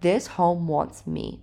this 0.00 0.26
home 0.26 0.66
wants 0.68 1.06
me. 1.06 1.40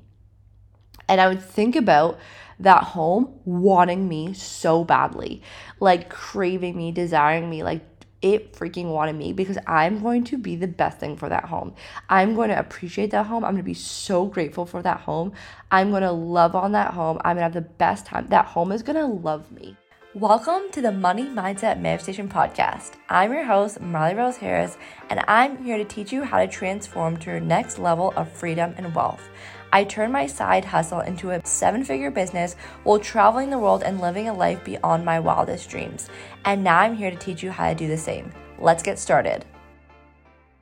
And 1.08 1.22
I 1.22 1.28
would 1.28 1.42
think 1.42 1.76
about 1.76 2.20
that 2.60 2.84
home 2.84 3.40
wanting 3.46 4.08
me 4.08 4.34
so 4.34 4.84
badly, 4.84 5.42
like 5.80 6.10
craving 6.10 6.76
me, 6.76 6.92
desiring 6.92 7.50
me, 7.50 7.64
like 7.64 7.82
it 8.22 8.54
freaking 8.54 8.86
wanted 8.86 9.16
me 9.16 9.34
because 9.34 9.58
I'm 9.68 10.02
going 10.02 10.24
to 10.26 10.38
be 10.38 10.56
the 10.56 10.68
best 10.68 11.00
thing 11.00 11.16
for 11.16 11.30
that 11.30 11.46
home. 11.46 11.76
I'm 12.10 12.34
going 12.34 12.50
to 12.50 12.58
appreciate 12.58 13.12
that 13.12 13.28
home. 13.28 13.44
I'm 13.44 13.52
going 13.52 13.64
to 13.64 13.64
be 13.64 13.76
so 13.76 14.26
grateful 14.26 14.66
for 14.66 14.82
that 14.82 15.02
home. 15.02 15.34
I'm 15.70 15.92
going 15.92 16.02
to 16.02 16.12
love 16.12 16.56
on 16.56 16.72
that 16.72 16.94
home. 16.94 17.18
I'm 17.24 17.36
going 17.36 17.52
to 17.52 17.54
have 17.54 17.54
the 17.54 17.62
best 17.62 18.08
time. 18.08 18.28
That 18.30 18.46
home 18.46 18.72
is 18.72 18.82
going 18.82 18.96
to 18.96 19.06
love 19.06 19.52
me. 19.52 19.78
Welcome 20.16 20.72
to 20.72 20.82
the 20.82 20.94
Money 20.94 21.26
Mindset 21.26 21.82
Manifestation 21.82 22.30
Podcast. 22.30 22.94
I'm 23.10 23.34
your 23.34 23.44
host, 23.44 23.82
Marley 23.82 24.16
Rose 24.16 24.38
Harris, 24.38 24.78
and 25.10 25.22
I'm 25.28 25.62
here 25.62 25.78
to 25.78 25.84
teach 25.84 26.14
you 26.14 26.24
how 26.24 26.40
to 26.40 26.48
transform 26.48 27.18
to 27.18 27.32
your 27.32 27.42
next 27.42 27.80
level 27.80 28.14
of 28.16 28.32
freedom 28.32 28.74
and 28.78 28.96
wealth. 28.96 29.28
I 29.74 29.84
turned 29.84 30.14
my 30.14 30.26
side 30.26 30.64
hustle 30.64 31.02
into 31.02 31.32
a 31.32 31.46
seven 31.46 31.84
figure 31.84 32.12
business 32.12 32.56
while 32.86 32.98
traveling 32.98 33.50
the 33.50 33.60
world 33.60 33.84
and 33.84 34.00
living 34.00 34.30
a 34.30 34.34
life 34.34 34.64
beyond 34.64 35.04
my 35.04 35.20
wildest 35.20 35.70
dreams. 35.70 36.08
And 36.46 36.64
now 36.64 36.80
I'm 36.80 36.96
here 36.96 37.12
to 37.12 37.18
teach 37.18 37.44
you 37.44 37.52
how 37.52 37.68
to 37.68 37.76
do 37.76 37.90
the 37.90 37.98
same. 37.98 38.32
Let's 38.58 38.84
get 38.84 38.98
started. 38.98 39.44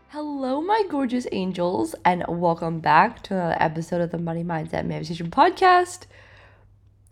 Hello, 0.08 0.62
my 0.62 0.82
gorgeous 0.90 1.28
angels, 1.32 1.94
and 2.06 2.26
welcome 2.28 2.80
back 2.80 3.22
to 3.26 3.36
another 3.36 3.58
episode 3.60 4.02
of 4.02 4.10
the 4.10 4.18
Money 4.18 4.44
Mindset 4.44 4.88
Manifestation 4.88 5.30
Podcast. 5.30 6.08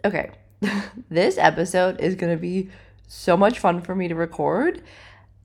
Okay, 0.04 0.32
this 1.10 1.38
episode 1.38 2.00
is 2.00 2.16
going 2.16 2.32
to 2.32 2.42
be 2.42 2.70
so 3.08 3.36
much 3.36 3.60
fun 3.60 3.82
for 3.82 3.96
me 3.96 4.08
to 4.08 4.16
record, 4.16 4.82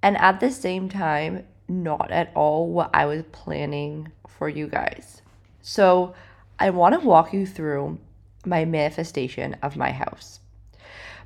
and 0.03 0.17
at 0.19 0.41
the 0.41 0.51
same 0.51 0.89
time, 0.89 1.45
not 1.69 2.11
at 2.11 2.31
all 2.35 2.69
what 2.69 2.91
I 2.95 3.07
was 3.07 3.25
planning 3.33 4.13
for 4.29 4.49
you 4.49 4.69
guys. 4.69 5.23
So, 5.63 6.15
I 6.59 6.71
want 6.71 6.99
to 6.99 7.07
walk 7.07 7.33
you 7.33 7.47
through 7.47 7.99
my 8.45 8.65
manifestation 8.65 9.57
of 9.63 9.77
my 9.77 9.91
house. 9.91 10.41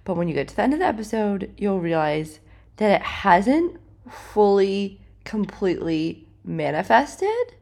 But 0.04 0.16
when 0.16 0.28
you 0.28 0.34
get 0.34 0.48
to 0.48 0.56
the 0.56 0.62
end 0.62 0.72
of 0.72 0.78
the 0.78 0.86
episode, 0.86 1.52
you'll 1.56 1.80
realize 1.80 2.40
that 2.78 3.00
it 3.00 3.02
hasn't 3.02 3.78
fully, 4.08 5.00
completely 5.24 6.26
manifested 6.44 7.54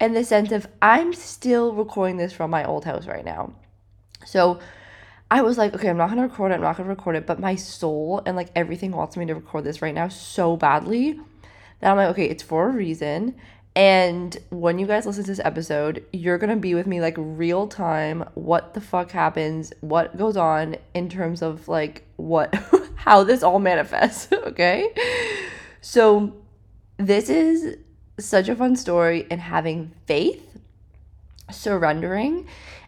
in 0.00 0.14
the 0.14 0.24
sense 0.24 0.50
of 0.50 0.66
I'm 0.80 1.12
still 1.12 1.72
recording 1.72 2.16
this 2.16 2.32
from 2.32 2.50
my 2.50 2.64
old 2.64 2.84
house 2.84 3.06
right 3.06 3.24
now. 3.24 3.52
So 4.24 4.58
I 5.34 5.42
was 5.42 5.58
like, 5.58 5.74
okay, 5.74 5.90
I'm 5.90 5.96
not 5.96 6.10
gonna 6.10 6.22
record 6.22 6.52
it, 6.52 6.54
I'm 6.54 6.60
not 6.60 6.76
gonna 6.76 6.88
record 6.88 7.16
it, 7.16 7.26
but 7.26 7.40
my 7.40 7.56
soul 7.56 8.22
and 8.24 8.36
like 8.36 8.50
everything 8.54 8.92
wants 8.92 9.16
me 9.16 9.26
to 9.26 9.34
record 9.34 9.64
this 9.64 9.82
right 9.82 9.92
now 9.92 10.06
so 10.06 10.56
badly 10.56 11.18
that 11.80 11.90
I'm 11.90 11.96
like, 11.96 12.10
okay, 12.10 12.26
it's 12.26 12.44
for 12.44 12.68
a 12.68 12.70
reason. 12.70 13.34
And 13.74 14.38
when 14.50 14.78
you 14.78 14.86
guys 14.86 15.06
listen 15.06 15.24
to 15.24 15.30
this 15.32 15.40
episode, 15.44 16.04
you're 16.12 16.38
to 16.38 16.54
be 16.54 16.76
with 16.76 16.86
me 16.86 17.00
like 17.00 17.16
real 17.18 17.66
time. 17.66 18.24
What 18.34 18.74
the 18.74 18.80
fuck 18.80 19.10
happens? 19.10 19.72
What 19.80 20.16
goes 20.16 20.36
on 20.36 20.76
in 20.94 21.08
terms 21.08 21.42
of 21.42 21.66
like 21.66 22.04
what, 22.14 22.54
how 22.94 23.24
this 23.24 23.42
all 23.42 23.58
manifests. 23.58 24.28
Okay. 24.44 24.94
So, 25.80 26.32
this 26.96 27.28
is 27.28 27.76
such 28.20 28.48
a 28.48 28.54
fun 28.54 28.76
story 28.76 29.26
and 29.32 29.40
having 29.40 29.90
faith, 30.06 30.60
surrendering, 31.50 32.46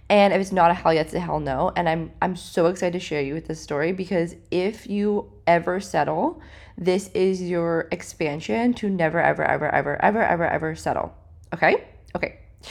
and 0.08 0.32
if 0.32 0.40
it's 0.40 0.52
not 0.52 0.70
a 0.70 0.74
hell 0.74 0.94
yes, 0.94 1.12
a 1.14 1.20
hell 1.20 1.40
no. 1.40 1.72
And 1.76 1.88
I'm 1.88 2.12
I'm 2.22 2.36
so 2.36 2.66
excited 2.66 2.92
to 2.92 3.04
share 3.04 3.22
you 3.22 3.34
with 3.34 3.46
this 3.46 3.60
story 3.60 3.92
because 3.92 4.36
if 4.50 4.86
you 4.86 5.32
ever 5.46 5.80
settle, 5.80 6.40
this 6.78 7.08
is 7.08 7.42
your 7.42 7.88
expansion 7.90 8.74
to 8.74 8.88
never 8.88 9.20
ever 9.20 9.44
ever 9.44 9.68
ever 9.74 10.00
ever 10.02 10.22
ever 10.22 10.46
ever 10.46 10.74
settle. 10.76 11.14
Okay? 11.52 11.88
Okay. 12.14 12.38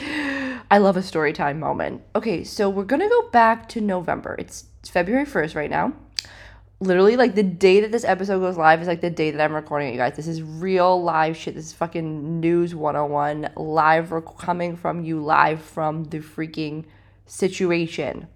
I 0.70 0.78
love 0.78 0.96
a 0.96 1.02
story 1.02 1.32
time 1.32 1.60
moment. 1.60 2.02
Okay, 2.14 2.42
so 2.42 2.70
we're 2.70 2.84
gonna 2.84 3.08
go 3.08 3.28
back 3.28 3.68
to 3.70 3.80
November. 3.80 4.34
It's 4.38 4.64
February 4.88 5.26
1st 5.26 5.54
right 5.54 5.70
now. 5.70 5.92
Literally, 6.80 7.16
like 7.16 7.34
the 7.34 7.42
day 7.42 7.80
that 7.80 7.92
this 7.92 8.04
episode 8.04 8.40
goes 8.40 8.56
live 8.56 8.82
is 8.82 8.88
like 8.88 9.00
the 9.00 9.10
day 9.10 9.30
that 9.30 9.40
I'm 9.40 9.54
recording 9.54 9.88
it, 9.88 9.92
you 9.92 9.98
guys. 9.98 10.16
This 10.16 10.26
is 10.26 10.42
real 10.42 11.02
live 11.02 11.36
shit. 11.36 11.54
This 11.54 11.66
is 11.66 11.72
fucking 11.72 12.40
news 12.40 12.74
101 12.74 13.50
live 13.56 14.12
rec- 14.12 14.36
coming 14.38 14.76
from 14.76 15.04
you 15.04 15.22
live 15.22 15.62
from 15.62 16.04
the 16.04 16.18
freaking 16.18 16.84
situation. 17.26 18.28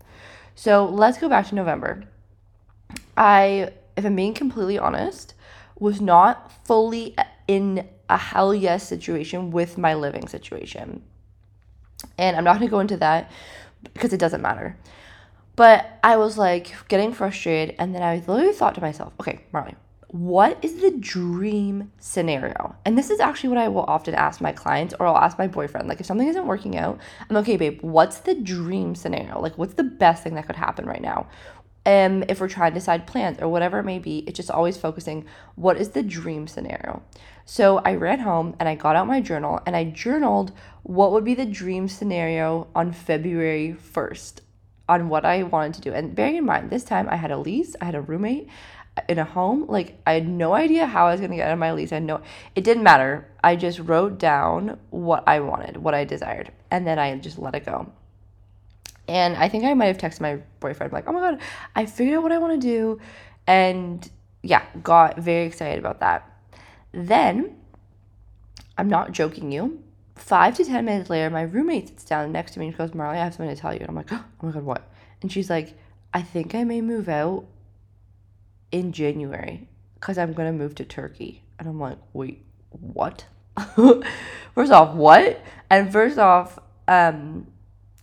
So 0.54 0.84
let's 0.84 1.18
go 1.18 1.28
back 1.28 1.48
to 1.48 1.54
November. 1.54 2.04
I, 3.16 3.72
if 3.96 4.04
I'm 4.04 4.16
being 4.16 4.34
completely 4.34 4.78
honest, 4.78 5.34
was 5.78 6.00
not 6.00 6.52
fully 6.66 7.16
in 7.48 7.88
a 8.08 8.16
hell 8.16 8.54
yes 8.54 8.86
situation 8.86 9.50
with 9.50 9.78
my 9.78 9.94
living 9.94 10.28
situation. 10.28 11.02
And 12.18 12.36
I'm 12.36 12.44
not 12.44 12.58
going 12.58 12.68
to 12.68 12.70
go 12.70 12.80
into 12.80 12.96
that 12.98 13.30
because 13.94 14.12
it 14.12 14.20
doesn't 14.20 14.42
matter. 14.42 14.76
But 15.56 15.98
I 16.02 16.16
was 16.16 16.38
like 16.38 16.72
getting 16.88 17.12
frustrated, 17.12 17.76
and 17.78 17.94
then 17.94 18.02
I 18.02 18.22
literally 18.26 18.52
thought 18.52 18.74
to 18.76 18.80
myself, 18.80 19.12
okay, 19.20 19.40
Marley, 19.52 19.74
what 20.12 20.58
is 20.62 20.80
the 20.80 20.90
dream 20.90 21.92
scenario? 22.00 22.74
And 22.84 22.98
this 22.98 23.10
is 23.10 23.20
actually 23.20 23.50
what 23.50 23.58
I 23.58 23.68
will 23.68 23.84
often 23.84 24.12
ask 24.16 24.40
my 24.40 24.50
clients 24.50 24.92
or 24.98 25.06
I'll 25.06 25.16
ask 25.16 25.38
my 25.38 25.46
boyfriend. 25.46 25.88
Like, 25.88 26.00
if 26.00 26.06
something 26.06 26.26
isn't 26.26 26.46
working 26.46 26.76
out, 26.76 26.98
I'm 27.28 27.36
okay, 27.36 27.56
babe, 27.56 27.78
what's 27.82 28.18
the 28.18 28.34
dream 28.34 28.96
scenario? 28.96 29.40
Like, 29.40 29.56
what's 29.56 29.74
the 29.74 29.84
best 29.84 30.24
thing 30.24 30.34
that 30.34 30.46
could 30.46 30.56
happen 30.56 30.84
right 30.84 31.00
now? 31.00 31.28
Um, 31.86 32.24
if 32.28 32.40
we're 32.40 32.48
trying 32.48 32.72
to 32.72 32.78
decide 32.78 33.06
plans 33.06 33.38
or 33.40 33.48
whatever 33.48 33.78
it 33.78 33.84
may 33.84 34.00
be, 34.00 34.18
it's 34.26 34.36
just 34.36 34.50
always 34.50 34.76
focusing 34.76 35.26
what 35.54 35.76
is 35.76 35.90
the 35.90 36.02
dream 36.02 36.48
scenario. 36.48 37.02
So 37.44 37.78
I 37.78 37.94
ran 37.94 38.18
home 38.18 38.56
and 38.58 38.68
I 38.68 38.74
got 38.74 38.96
out 38.96 39.06
my 39.06 39.20
journal 39.20 39.60
and 39.64 39.76
I 39.76 39.84
journaled 39.84 40.50
what 40.82 41.12
would 41.12 41.24
be 41.24 41.34
the 41.34 41.46
dream 41.46 41.86
scenario 41.86 42.66
on 42.74 42.92
February 42.92 43.76
1st 43.94 44.40
on 44.88 45.08
what 45.08 45.24
I 45.24 45.44
wanted 45.44 45.74
to 45.74 45.80
do. 45.80 45.92
And 45.92 46.16
bearing 46.16 46.34
in 46.34 46.44
mind, 46.44 46.68
this 46.68 46.82
time 46.82 47.08
I 47.08 47.14
had 47.14 47.30
a 47.30 47.38
lease, 47.38 47.76
I 47.80 47.84
had 47.84 47.94
a 47.94 48.00
roommate, 48.00 48.48
in 49.08 49.18
a 49.18 49.24
home. 49.24 49.66
Like 49.68 50.00
I 50.06 50.14
had 50.14 50.28
no 50.28 50.52
idea 50.52 50.86
how 50.86 51.06
I 51.06 51.12
was 51.12 51.20
gonna 51.20 51.36
get 51.36 51.48
out 51.48 51.52
of 51.52 51.58
my 51.58 51.72
lease. 51.72 51.92
I 51.92 51.98
know 51.98 52.20
it 52.54 52.64
didn't 52.64 52.82
matter. 52.82 53.28
I 53.42 53.56
just 53.56 53.78
wrote 53.78 54.18
down 54.18 54.78
what 54.90 55.24
I 55.26 55.40
wanted, 55.40 55.76
what 55.78 55.94
I 55.94 56.04
desired, 56.04 56.52
and 56.70 56.86
then 56.86 56.98
I 56.98 57.16
just 57.18 57.38
let 57.38 57.54
it 57.54 57.64
go. 57.64 57.92
And 59.08 59.36
I 59.36 59.48
think 59.48 59.64
I 59.64 59.74
might 59.74 59.86
have 59.86 59.98
texted 59.98 60.20
my 60.20 60.38
boyfriend 60.60 60.92
like, 60.92 61.08
"Oh 61.08 61.12
my 61.12 61.20
god, 61.20 61.40
I 61.74 61.86
figured 61.86 62.16
out 62.16 62.22
what 62.22 62.32
I 62.32 62.38
want 62.38 62.60
to 62.60 62.66
do," 62.66 63.00
and 63.46 64.08
yeah, 64.42 64.62
got 64.82 65.18
very 65.18 65.46
excited 65.46 65.78
about 65.78 66.00
that. 66.00 66.30
Then, 66.92 67.56
I'm 68.78 68.88
not 68.88 69.12
joking 69.12 69.52
you. 69.52 69.82
Five 70.16 70.56
to 70.56 70.64
ten 70.64 70.84
minutes 70.84 71.10
later, 71.10 71.30
my 71.30 71.42
roommate 71.42 71.88
sits 71.88 72.04
down 72.04 72.32
next 72.32 72.52
to 72.52 72.60
me 72.60 72.66
and 72.66 72.74
she 72.74 72.78
goes, 72.78 72.94
"Marley, 72.94 73.18
I 73.18 73.24
have 73.24 73.34
something 73.34 73.54
to 73.54 73.60
tell 73.60 73.72
you." 73.72 73.80
And 73.80 73.88
I'm 73.88 73.96
like, 73.96 74.12
"Oh 74.12 74.24
my 74.42 74.52
god, 74.52 74.62
what?" 74.62 74.90
And 75.22 75.32
she's 75.32 75.50
like, 75.50 75.74
"I 76.12 76.22
think 76.22 76.54
I 76.54 76.64
may 76.64 76.80
move 76.80 77.08
out 77.08 77.46
in 78.72 78.92
January 78.92 79.68
because 79.94 80.18
I'm 80.18 80.32
going 80.32 80.50
to 80.50 80.56
move 80.56 80.74
to 80.76 80.84
Turkey. 80.84 81.42
And 81.58 81.68
I'm 81.68 81.78
like, 81.78 81.98
wait, 82.12 82.44
what? 82.70 83.26
first 84.54 84.72
off, 84.72 84.94
what? 84.94 85.44
And 85.68 85.92
first 85.92 86.18
off, 86.18 86.58
um, 86.88 87.46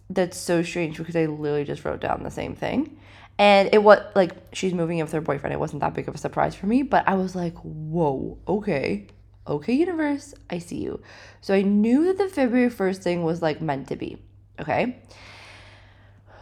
that's 0.09 0.37
so 0.37 0.63
strange 0.63 0.97
because 0.97 1.15
I 1.15 1.25
literally 1.25 1.65
just 1.65 1.83
wrote 1.83 2.01
down 2.01 2.23
the 2.23 2.31
same 2.31 2.55
thing. 2.55 2.99
And 3.39 3.69
it 3.71 3.83
was 3.83 3.99
like 4.15 4.31
she's 4.53 4.73
moving 4.73 4.97
in 4.97 5.05
with 5.05 5.11
her 5.11 5.21
boyfriend. 5.21 5.53
It 5.53 5.59
wasn't 5.59 5.81
that 5.81 5.93
big 5.93 6.07
of 6.07 6.15
a 6.15 6.17
surprise 6.17 6.55
for 6.55 6.65
me, 6.65 6.81
but 6.81 7.07
I 7.07 7.15
was 7.15 7.35
like, 7.35 7.55
whoa, 7.57 8.37
okay. 8.47 9.07
Okay, 9.45 9.73
universe, 9.73 10.33
I 10.49 10.59
see 10.59 10.77
you. 10.77 11.01
So 11.39 11.53
I 11.53 11.61
knew 11.61 12.05
that 12.05 12.17
the 12.17 12.27
February 12.27 12.69
1st 12.69 12.97
thing 12.97 13.23
was 13.23 13.41
like 13.41 13.61
meant 13.61 13.87
to 13.89 13.95
be. 13.95 14.17
Okay. 14.59 14.97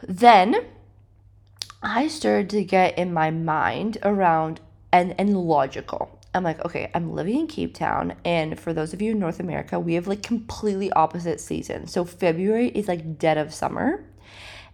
Then 0.07 0.65
I 1.87 2.07
started 2.07 2.49
to 2.49 2.63
get 2.63 2.97
in 2.97 3.13
my 3.13 3.29
mind 3.29 3.99
around 4.01 4.59
and 4.91 5.13
and 5.19 5.37
logical. 5.37 6.19
I'm 6.33 6.43
like, 6.43 6.65
okay, 6.65 6.89
I'm 6.95 7.13
living 7.13 7.41
in 7.41 7.47
Cape 7.47 7.75
Town, 7.75 8.15
and 8.25 8.59
for 8.59 8.73
those 8.73 8.91
of 8.91 9.03
you 9.03 9.11
in 9.11 9.19
North 9.19 9.39
America, 9.39 9.79
we 9.79 9.93
have 9.93 10.07
like 10.07 10.23
completely 10.23 10.91
opposite 10.93 11.39
seasons. 11.39 11.93
So 11.93 12.03
February 12.03 12.69
is 12.69 12.87
like 12.87 13.19
dead 13.19 13.37
of 13.37 13.53
summer, 13.53 14.03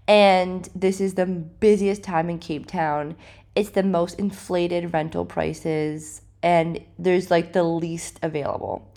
and 0.08 0.70
this 0.74 1.02
is 1.02 1.16
the 1.16 1.26
busiest 1.26 2.02
time 2.02 2.30
in 2.30 2.40
Cape 2.40 2.66
Town. 2.66 3.18
It's 3.56 3.72
the 3.72 3.84
most 3.84 4.18
inflated 4.18 4.94
rental 4.94 5.26
prices, 5.26 6.22
and 6.42 6.80
there's 6.98 7.30
like 7.30 7.52
the 7.52 7.64
least 7.64 8.20
available. 8.24 8.90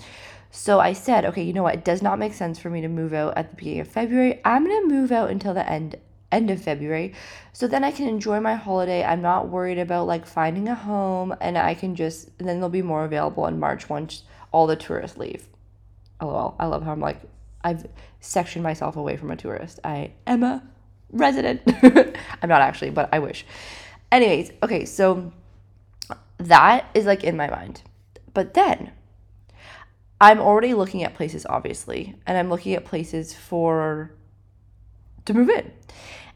So 0.52 0.78
I 0.78 0.92
said, 0.92 1.24
okay, 1.24 1.42
you 1.42 1.52
know 1.52 1.64
what? 1.64 1.74
It 1.74 1.84
does 1.84 2.00
not 2.00 2.20
make 2.20 2.32
sense 2.32 2.60
for 2.60 2.70
me 2.70 2.80
to 2.82 2.88
move 2.88 3.12
out 3.12 3.36
at 3.36 3.50
the 3.50 3.56
beginning 3.56 3.80
of 3.80 3.88
February. 3.88 4.40
I'm 4.44 4.64
gonna 4.64 4.86
move 4.86 5.10
out 5.10 5.30
until 5.30 5.52
the 5.52 5.68
end 5.68 5.96
end 6.34 6.50
of 6.50 6.62
February. 6.62 7.14
So 7.52 7.66
then 7.66 7.84
I 7.84 7.92
can 7.92 8.08
enjoy 8.08 8.40
my 8.40 8.54
holiday. 8.54 9.04
I'm 9.04 9.22
not 9.22 9.48
worried 9.48 9.78
about 9.78 10.06
like 10.06 10.26
finding 10.26 10.68
a 10.68 10.74
home 10.74 11.34
and 11.40 11.56
I 11.56 11.74
can 11.74 11.94
just 11.94 12.28
and 12.38 12.48
then 12.48 12.60
they'll 12.60 12.68
be 12.68 12.82
more 12.82 13.04
available 13.04 13.46
in 13.46 13.58
March 13.58 13.88
once 13.88 14.24
all 14.52 14.66
the 14.66 14.76
tourists 14.76 15.16
leave. 15.16 15.46
Oh, 16.20 16.26
LOL. 16.26 16.56
I 16.58 16.66
love 16.66 16.82
how 16.82 16.92
I'm 16.92 17.00
like 17.00 17.20
I've 17.62 17.86
sectioned 18.20 18.62
myself 18.62 18.96
away 18.96 19.16
from 19.16 19.30
a 19.30 19.36
tourist. 19.36 19.80
I 19.84 20.12
am 20.26 20.42
a 20.42 20.62
resident. 21.10 21.62
I'm 22.42 22.48
not 22.48 22.60
actually, 22.60 22.90
but 22.90 23.08
I 23.12 23.20
wish. 23.20 23.46
Anyways, 24.12 24.52
okay, 24.62 24.84
so 24.84 25.32
that 26.38 26.90
is 26.94 27.06
like 27.06 27.24
in 27.24 27.36
my 27.36 27.48
mind. 27.48 27.82
But 28.34 28.54
then 28.54 28.92
I'm 30.20 30.40
already 30.40 30.74
looking 30.74 31.02
at 31.04 31.14
places, 31.14 31.46
obviously, 31.48 32.14
and 32.26 32.36
I'm 32.36 32.50
looking 32.50 32.74
at 32.74 32.84
places 32.84 33.32
for 33.32 34.12
to 35.24 35.34
move 35.34 35.48
in. 35.48 35.72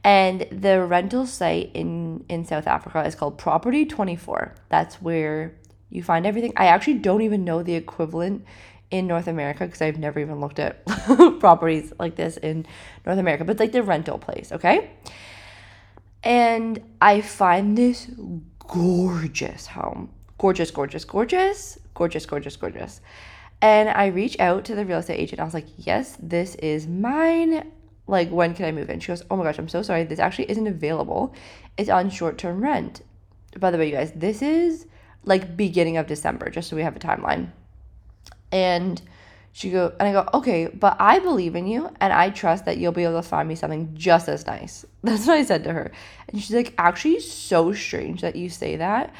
And 0.08 0.46
the 0.50 0.82
rental 0.82 1.26
site 1.26 1.70
in 1.74 2.24
in 2.30 2.46
South 2.46 2.66
Africa 2.66 3.04
is 3.04 3.14
called 3.14 3.36
Property 3.36 3.84
24. 3.84 4.54
That's 4.70 5.02
where 5.02 5.52
you 5.90 6.02
find 6.02 6.24
everything. 6.24 6.54
I 6.56 6.68
actually 6.68 6.94
don't 6.94 7.20
even 7.20 7.44
know 7.44 7.62
the 7.62 7.74
equivalent 7.74 8.46
in 8.90 9.06
North 9.06 9.26
America 9.26 9.66
because 9.66 9.82
I've 9.82 9.98
never 9.98 10.18
even 10.18 10.40
looked 10.40 10.60
at 10.60 10.82
properties 11.40 11.92
like 11.98 12.16
this 12.16 12.38
in 12.38 12.64
North 13.04 13.18
America, 13.18 13.44
but 13.44 13.60
like 13.60 13.72
the 13.72 13.82
rental 13.82 14.16
place, 14.16 14.50
okay? 14.50 14.92
And 16.22 16.80
I 17.02 17.20
find 17.20 17.76
this 17.76 18.10
gorgeous 18.60 19.66
home. 19.66 20.08
Gorgeous, 20.38 20.70
gorgeous, 20.70 21.04
gorgeous, 21.04 21.78
gorgeous, 21.92 22.24
gorgeous, 22.24 22.56
gorgeous. 22.56 23.02
And 23.60 23.90
I 23.90 24.06
reach 24.06 24.40
out 24.40 24.64
to 24.64 24.74
the 24.74 24.86
real 24.86 25.00
estate 25.00 25.20
agent. 25.20 25.38
I 25.38 25.44
was 25.44 25.52
like, 25.52 25.66
yes, 25.76 26.16
this 26.18 26.54
is 26.54 26.86
mine. 26.86 27.72
Like, 28.08 28.30
when 28.30 28.54
can 28.54 28.64
I 28.64 28.72
move 28.72 28.90
in? 28.90 29.00
She 29.00 29.08
goes, 29.08 29.22
oh 29.30 29.36
my 29.36 29.44
gosh, 29.44 29.58
I'm 29.58 29.68
so 29.68 29.82
sorry. 29.82 30.02
This 30.02 30.18
actually 30.18 30.50
isn't 30.50 30.66
available. 30.66 31.34
It's 31.76 31.90
on 31.90 32.10
short 32.10 32.38
term 32.38 32.62
rent. 32.62 33.02
By 33.58 33.70
the 33.70 33.78
way, 33.78 33.86
you 33.90 33.94
guys, 33.94 34.12
this 34.16 34.42
is 34.42 34.86
like 35.24 35.56
beginning 35.56 35.98
of 35.98 36.06
December, 36.06 36.50
just 36.50 36.68
so 36.68 36.76
we 36.76 36.82
have 36.82 36.96
a 36.96 37.00
timeline. 37.00 37.52
And 38.50 39.00
she 39.52 39.70
go 39.70 39.92
and 39.98 40.08
I 40.08 40.12
go, 40.12 40.28
okay, 40.34 40.68
but 40.68 40.96
I 41.00 41.18
believe 41.18 41.56
in 41.56 41.66
you 41.66 41.90
and 42.00 42.12
I 42.12 42.30
trust 42.30 42.64
that 42.64 42.78
you'll 42.78 42.92
be 42.92 43.04
able 43.04 43.20
to 43.20 43.28
find 43.28 43.48
me 43.48 43.56
something 43.56 43.90
just 43.94 44.28
as 44.28 44.46
nice. 44.46 44.86
That's 45.02 45.26
what 45.26 45.36
I 45.36 45.44
said 45.44 45.64
to 45.64 45.72
her. 45.72 45.90
And 46.28 46.40
she's 46.40 46.54
like, 46.54 46.74
actually 46.78 47.20
so 47.20 47.72
strange 47.72 48.20
that 48.20 48.36
you 48.36 48.48
say 48.48 48.76
that. 48.76 49.12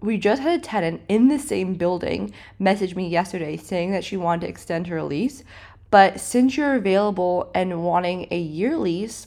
We 0.00 0.18
just 0.18 0.42
had 0.42 0.58
a 0.58 0.62
tenant 0.62 1.02
in 1.08 1.28
the 1.28 1.38
same 1.38 1.74
building 1.74 2.32
message 2.58 2.96
me 2.96 3.06
yesterday 3.06 3.56
saying 3.56 3.92
that 3.92 4.02
she 4.02 4.16
wanted 4.16 4.40
to 4.40 4.48
extend 4.48 4.88
her 4.88 5.00
lease. 5.02 5.44
But 5.92 6.20
since 6.20 6.56
you're 6.56 6.74
available 6.74 7.50
and 7.54 7.84
wanting 7.84 8.26
a 8.30 8.38
year 8.38 8.78
lease 8.78 9.26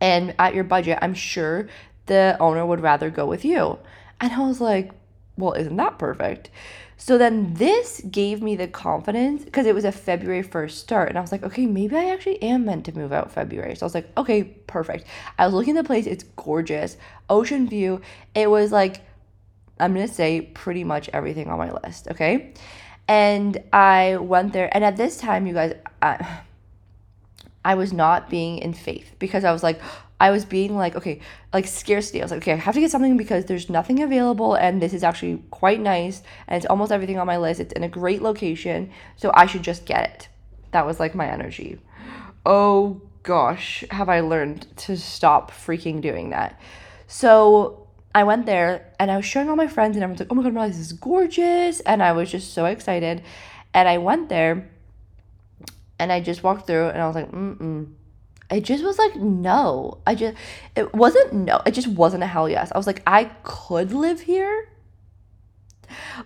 and 0.00 0.32
at 0.38 0.54
your 0.54 0.62
budget, 0.62 1.00
I'm 1.02 1.14
sure 1.14 1.68
the 2.06 2.36
owner 2.38 2.64
would 2.64 2.80
rather 2.80 3.10
go 3.10 3.26
with 3.26 3.44
you. 3.44 3.80
And 4.20 4.32
I 4.32 4.46
was 4.46 4.60
like, 4.60 4.92
well, 5.36 5.54
isn't 5.54 5.76
that 5.76 5.98
perfect? 5.98 6.50
So 6.96 7.18
then 7.18 7.54
this 7.54 8.00
gave 8.08 8.40
me 8.40 8.54
the 8.54 8.68
confidence 8.68 9.44
because 9.44 9.66
it 9.66 9.74
was 9.74 9.84
a 9.84 9.90
February 9.90 10.44
1st 10.44 10.70
start. 10.70 11.08
And 11.08 11.18
I 11.18 11.20
was 11.20 11.32
like, 11.32 11.42
okay, 11.42 11.66
maybe 11.66 11.96
I 11.96 12.10
actually 12.10 12.40
am 12.40 12.64
meant 12.64 12.84
to 12.84 12.96
move 12.96 13.12
out 13.12 13.32
February. 13.32 13.74
So 13.74 13.84
I 13.84 13.88
was 13.88 13.96
like, 13.96 14.16
okay, 14.16 14.44
perfect. 14.44 15.08
I 15.40 15.44
was 15.44 15.54
looking 15.54 15.76
at 15.76 15.82
the 15.82 15.88
place, 15.88 16.06
it's 16.06 16.22
gorgeous. 16.36 16.96
Ocean 17.28 17.68
view. 17.68 18.00
It 18.36 18.48
was 18.48 18.70
like, 18.70 19.00
I'm 19.80 19.92
going 19.92 20.06
to 20.06 20.14
say 20.14 20.40
pretty 20.40 20.84
much 20.84 21.10
everything 21.12 21.48
on 21.48 21.58
my 21.58 21.72
list. 21.72 22.06
Okay. 22.12 22.54
And 23.06 23.62
I 23.72 24.16
went 24.16 24.52
there. 24.52 24.74
And 24.74 24.84
at 24.84 24.96
this 24.96 25.18
time, 25.18 25.46
you 25.46 25.54
guys, 25.54 25.74
I, 26.00 26.40
I 27.64 27.74
was 27.74 27.92
not 27.92 28.30
being 28.30 28.58
in 28.58 28.72
faith 28.74 29.14
because 29.18 29.44
I 29.44 29.52
was 29.52 29.62
like, 29.62 29.80
I 30.20 30.30
was 30.30 30.44
being 30.44 30.76
like, 30.76 30.94
okay, 30.96 31.20
like 31.52 31.66
scarcity. 31.66 32.20
I 32.20 32.24
was 32.24 32.30
like, 32.30 32.42
okay, 32.42 32.52
I 32.52 32.56
have 32.56 32.74
to 32.74 32.80
get 32.80 32.90
something 32.90 33.16
because 33.16 33.46
there's 33.46 33.68
nothing 33.68 34.02
available 34.02 34.54
and 34.54 34.80
this 34.80 34.92
is 34.92 35.02
actually 35.02 35.42
quite 35.50 35.80
nice 35.80 36.22
and 36.46 36.56
it's 36.56 36.66
almost 36.66 36.92
everything 36.92 37.18
on 37.18 37.26
my 37.26 37.36
list. 37.36 37.60
It's 37.60 37.72
in 37.72 37.82
a 37.82 37.88
great 37.88 38.22
location, 38.22 38.90
so 39.16 39.30
I 39.34 39.46
should 39.46 39.62
just 39.62 39.84
get 39.84 40.08
it. 40.08 40.28
That 40.70 40.86
was 40.86 41.00
like 41.00 41.14
my 41.14 41.26
energy. 41.26 41.78
Oh 42.46 43.02
gosh, 43.22 43.84
have 43.90 44.08
I 44.08 44.20
learned 44.20 44.66
to 44.78 44.96
stop 44.96 45.50
freaking 45.50 46.00
doing 46.00 46.30
that. 46.30 46.60
So 47.06 47.83
I 48.14 48.24
went 48.24 48.46
there 48.46 48.92
and 49.00 49.10
I 49.10 49.16
was 49.16 49.24
showing 49.24 49.50
all 49.50 49.56
my 49.56 49.66
friends 49.66 49.96
and 49.96 50.02
everyone's 50.02 50.20
like, 50.20 50.30
oh 50.30 50.36
my 50.36 50.42
god, 50.42 50.54
Marley, 50.54 50.70
this 50.70 50.78
is 50.78 50.92
gorgeous. 50.92 51.80
And 51.80 52.02
I 52.02 52.12
was 52.12 52.30
just 52.30 52.54
so 52.54 52.66
excited. 52.66 53.22
And 53.72 53.88
I 53.88 53.98
went 53.98 54.28
there 54.28 54.70
and 55.98 56.12
I 56.12 56.20
just 56.20 56.42
walked 56.42 56.66
through 56.66 56.88
and 56.88 57.02
I 57.02 57.06
was 57.06 57.16
like, 57.16 57.30
mm 57.30 57.56
mm 57.58 57.92
it 58.50 58.62
just 58.62 58.84
was 58.84 58.98
like 58.98 59.16
no. 59.16 60.02
I 60.06 60.14
just 60.14 60.36
it 60.76 60.94
wasn't 60.94 61.32
no 61.32 61.62
it 61.64 61.72
just 61.72 61.88
wasn't 61.88 62.22
a 62.22 62.26
hell 62.26 62.48
yes. 62.48 62.70
I 62.72 62.76
was 62.76 62.86
like 62.86 63.02
i 63.06 63.24
could 63.42 63.92
live 63.92 64.20
here 64.20 64.68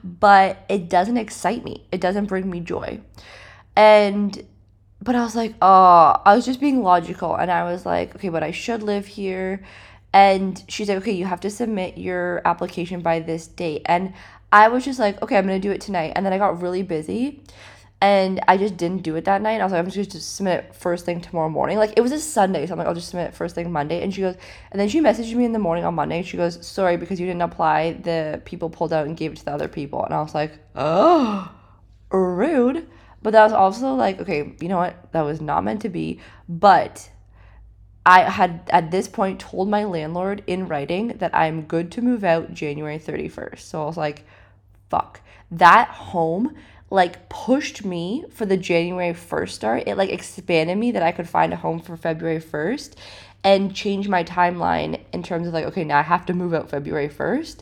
but 0.03 0.65
it 0.69 0.91
doesn't 0.91 1.17
excite 1.17 1.65
me. 1.65 1.87
It 1.93 2.01
doesn't 2.01 2.27
bring 2.27 2.51
me 2.51 2.61
joy. 2.61 3.01
And 3.77 4.45
but 5.01 5.15
i 5.15 5.23
was 5.23 5.37
like 5.37 5.55
oh 5.63 6.21
i 6.27 6.35
was 6.35 6.45
just 6.45 6.61
being 6.61 6.83
logical 6.83 7.35
and 7.35 7.51
i 7.51 7.63
was 7.63 7.87
like 7.87 8.15
okay 8.17 8.29
but 8.29 8.43
i 8.43 8.51
should 8.51 8.83
live 8.83 9.07
here 9.07 9.63
and 10.19 10.65
she's 10.69 10.89
like 10.89 10.99
okay 10.99 11.13
you 11.13 11.25
have 11.25 11.41
to 11.41 11.51
submit 11.51 11.97
your 11.97 12.43
application 12.45 13.01
by 13.01 13.21
this 13.21 13.47
date 13.47 13.83
and 13.87 14.13
i 14.53 14.67
was 14.67 14.85
just 14.85 14.99
like 14.99 15.21
okay 15.23 15.37
i'm 15.37 15.47
gonna 15.47 15.61
do 15.61 15.71
it 15.71 15.81
tonight 15.81 16.13
and 16.17 16.27
then 16.27 16.33
i 16.33 16.39
got 16.39 16.61
really 16.61 16.83
busy 16.83 17.41
and 18.01 18.41
I 18.47 18.57
just 18.57 18.77
didn't 18.77 19.03
do 19.03 19.17
it 19.17 19.25
that 19.25 19.43
night. 19.43 19.61
I 19.61 19.65
was 19.65 19.73
like, 19.73 19.85
I'm 19.85 19.91
just 19.91 20.13
to 20.13 20.21
submit 20.21 20.65
it 20.65 20.75
first 20.77 21.05
thing 21.05 21.21
tomorrow 21.21 21.49
morning. 21.49 21.79
Like 21.79 21.95
it 21.97 22.01
was 22.01 22.13
a 22.13 22.21
Sunday, 22.21 22.65
so 22.65 22.73
I'm 22.73 22.79
like, 22.79 22.87
I'll 22.87 22.95
just 22.95 23.09
submit 23.09 23.31
it 23.31 23.35
first 23.35 23.57
thing 23.57 23.73
Monday. 23.73 24.03
And 24.03 24.15
she 24.15 24.21
goes, 24.21 24.37
and 24.71 24.81
then 24.81 24.89
she 24.89 25.01
messaged 25.01 25.35
me 25.35 25.45
in 25.45 25.53
the 25.53 25.59
morning 25.59 25.85
on 25.85 25.97
Monday. 25.97 26.23
She 26.23 26.37
goes, 26.37 26.65
sorry 26.65 26.97
because 26.97 27.19
you 27.19 27.27
didn't 27.27 27.43
apply. 27.43 27.95
The 27.95 28.41
people 28.45 28.71
pulled 28.71 28.93
out 28.93 29.07
and 29.07 29.17
gave 29.17 29.33
it 29.33 29.39
to 29.39 29.45
the 29.45 29.51
other 29.51 29.67
people. 29.67 30.05
And 30.05 30.15
I 30.15 30.23
was 30.23 30.33
like, 30.33 30.61
oh, 30.77 31.51
rude. 32.13 32.87
But 33.21 33.33
that 33.33 33.43
was 33.43 33.53
also 33.53 33.95
like, 33.95 34.21
okay, 34.21 34.55
you 34.61 34.69
know 34.69 34.77
what? 34.77 35.11
That 35.11 35.23
was 35.23 35.41
not 35.41 35.65
meant 35.65 35.83
to 35.83 35.89
be. 35.89 36.21
But 36.49 37.11
I 38.09 38.21
had 38.21 38.63
at 38.71 38.91
this 38.91 39.07
point 39.07 39.39
told 39.39 39.69
my 39.69 39.85
landlord 39.85 40.43
in 40.47 40.67
writing 40.67 41.09
that 41.19 41.35
I'm 41.35 41.61
good 41.61 41.93
to 41.93 42.01
move 42.01 42.25
out 42.25 42.55
January 42.55 42.99
31st. 42.99 43.59
So 43.59 43.83
I 43.83 43.85
was 43.85 43.99
like, 43.99 44.25
fuck. 44.89 45.21
That 45.51 45.89
home 45.89 46.57
like 46.89 47.29
pushed 47.29 47.85
me 47.85 48.25
for 48.31 48.47
the 48.47 48.57
January 48.57 49.13
1st 49.13 49.51
start. 49.51 49.83
It 49.87 49.99
like 49.99 50.09
expanded 50.09 50.79
me 50.79 50.91
that 50.93 51.03
I 51.03 51.13
could 51.13 51.29
find 51.29 51.53
a 51.53 51.57
home 51.57 51.81
for 51.81 51.99
February 51.99 52.41
1st 52.41 52.95
and 53.45 53.77
change 53.77 54.09
my 54.09 54.25
timeline 54.25 55.03
in 55.13 55.23
terms 55.23 55.47
of 55.47 55.53
like, 55.53 55.67
okay, 55.67 55.85
now 55.85 55.99
I 55.99 56.03
have 56.03 56.25
to 56.27 56.33
move 56.33 56.55
out 56.55 56.71
February 56.71 57.11
1st. 57.11 57.59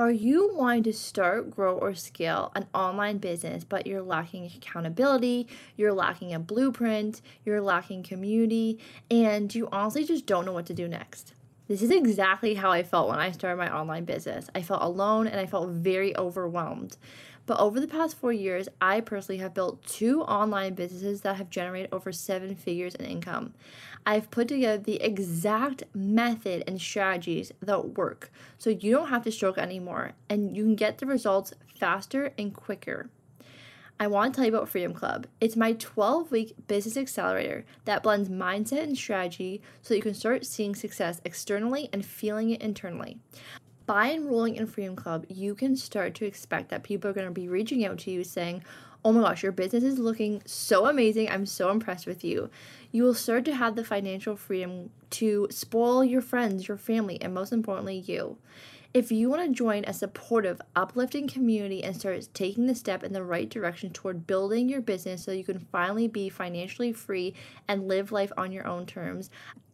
Are 0.00 0.10
you 0.10 0.54
wanting 0.54 0.84
to 0.84 0.94
start, 0.94 1.50
grow, 1.50 1.76
or 1.76 1.94
scale 1.94 2.52
an 2.54 2.66
online 2.72 3.18
business, 3.18 3.64
but 3.64 3.86
you're 3.86 4.00
lacking 4.00 4.46
accountability, 4.46 5.46
you're 5.76 5.92
lacking 5.92 6.32
a 6.32 6.38
blueprint, 6.38 7.20
you're 7.44 7.60
lacking 7.60 8.04
community, 8.04 8.78
and 9.10 9.54
you 9.54 9.68
honestly 9.70 10.04
just 10.04 10.24
don't 10.24 10.46
know 10.46 10.54
what 10.54 10.64
to 10.64 10.72
do 10.72 10.88
next? 10.88 11.34
This 11.68 11.82
is 11.82 11.90
exactly 11.90 12.54
how 12.54 12.70
I 12.70 12.82
felt 12.82 13.10
when 13.10 13.18
I 13.18 13.30
started 13.30 13.58
my 13.58 13.70
online 13.70 14.06
business. 14.06 14.48
I 14.54 14.62
felt 14.62 14.80
alone 14.80 15.26
and 15.26 15.38
I 15.38 15.44
felt 15.44 15.68
very 15.68 16.16
overwhelmed. 16.16 16.96
But 17.50 17.58
over 17.58 17.80
the 17.80 17.88
past 17.88 18.16
four 18.16 18.32
years, 18.32 18.68
I 18.80 19.00
personally 19.00 19.40
have 19.40 19.54
built 19.54 19.84
two 19.84 20.22
online 20.22 20.74
businesses 20.74 21.22
that 21.22 21.34
have 21.34 21.50
generated 21.50 21.88
over 21.90 22.12
seven 22.12 22.54
figures 22.54 22.94
in 22.94 23.04
income. 23.04 23.54
I've 24.06 24.30
put 24.30 24.46
together 24.46 24.80
the 24.80 25.02
exact 25.02 25.82
method 25.92 26.62
and 26.68 26.80
strategies 26.80 27.50
that 27.60 27.96
work 27.96 28.30
so 28.56 28.70
you 28.70 28.92
don't 28.92 29.08
have 29.08 29.24
to 29.24 29.32
struggle 29.32 29.64
anymore 29.64 30.12
and 30.28 30.56
you 30.56 30.62
can 30.62 30.76
get 30.76 30.98
the 30.98 31.06
results 31.06 31.52
faster 31.76 32.32
and 32.38 32.54
quicker. 32.54 33.10
I 33.98 34.06
want 34.06 34.32
to 34.32 34.36
tell 34.38 34.46
you 34.46 34.54
about 34.54 34.68
Freedom 34.68 34.94
Club. 34.94 35.26
It's 35.40 35.56
my 35.56 35.72
12 35.72 36.30
week 36.30 36.54
business 36.68 36.96
accelerator 36.96 37.64
that 37.84 38.04
blends 38.04 38.28
mindset 38.28 38.84
and 38.84 38.96
strategy 38.96 39.60
so 39.82 39.88
that 39.88 39.96
you 39.96 40.02
can 40.02 40.14
start 40.14 40.46
seeing 40.46 40.76
success 40.76 41.20
externally 41.24 41.88
and 41.92 42.06
feeling 42.06 42.50
it 42.50 42.62
internally. 42.62 43.18
By 43.90 44.12
enrolling 44.12 44.54
in 44.54 44.68
Freedom 44.68 44.94
Club, 44.94 45.26
you 45.28 45.56
can 45.56 45.74
start 45.74 46.14
to 46.14 46.24
expect 46.24 46.68
that 46.68 46.84
people 46.84 47.10
are 47.10 47.12
going 47.12 47.26
to 47.26 47.32
be 47.32 47.48
reaching 47.48 47.84
out 47.84 47.98
to 47.98 48.12
you 48.12 48.22
saying, 48.22 48.62
Oh 49.04 49.10
my 49.10 49.20
gosh, 49.20 49.42
your 49.42 49.50
business 49.50 49.82
is 49.82 49.98
looking 49.98 50.42
so 50.46 50.86
amazing. 50.86 51.28
I'm 51.28 51.44
so 51.44 51.72
impressed 51.72 52.06
with 52.06 52.22
you. 52.22 52.50
You 52.92 53.02
will 53.02 53.14
start 53.14 53.44
to 53.46 53.54
have 53.56 53.74
the 53.74 53.84
financial 53.84 54.36
freedom 54.36 54.90
to 55.10 55.48
spoil 55.50 56.04
your 56.04 56.20
friends, 56.20 56.68
your 56.68 56.76
family, 56.76 57.20
and 57.20 57.34
most 57.34 57.52
importantly, 57.52 57.96
you. 57.96 58.36
If 58.94 59.10
you 59.10 59.28
want 59.28 59.42
to 59.48 59.52
join 59.52 59.84
a 59.84 59.92
supportive, 59.92 60.60
uplifting 60.76 61.26
community 61.26 61.82
and 61.82 61.96
start 61.96 62.28
taking 62.32 62.68
the 62.68 62.76
step 62.76 63.02
in 63.02 63.12
the 63.12 63.24
right 63.24 63.48
direction 63.48 63.90
toward 63.90 64.24
building 64.24 64.68
your 64.68 64.82
business 64.82 65.24
so 65.24 65.32
you 65.32 65.42
can 65.42 65.58
finally 65.58 66.06
be 66.06 66.28
financially 66.28 66.92
free 66.92 67.34
and 67.66 67.88
live 67.88 68.12
life 68.12 68.30
on 68.36 68.52
your 68.52 68.68
own 68.68 68.86
terms, 68.86 69.30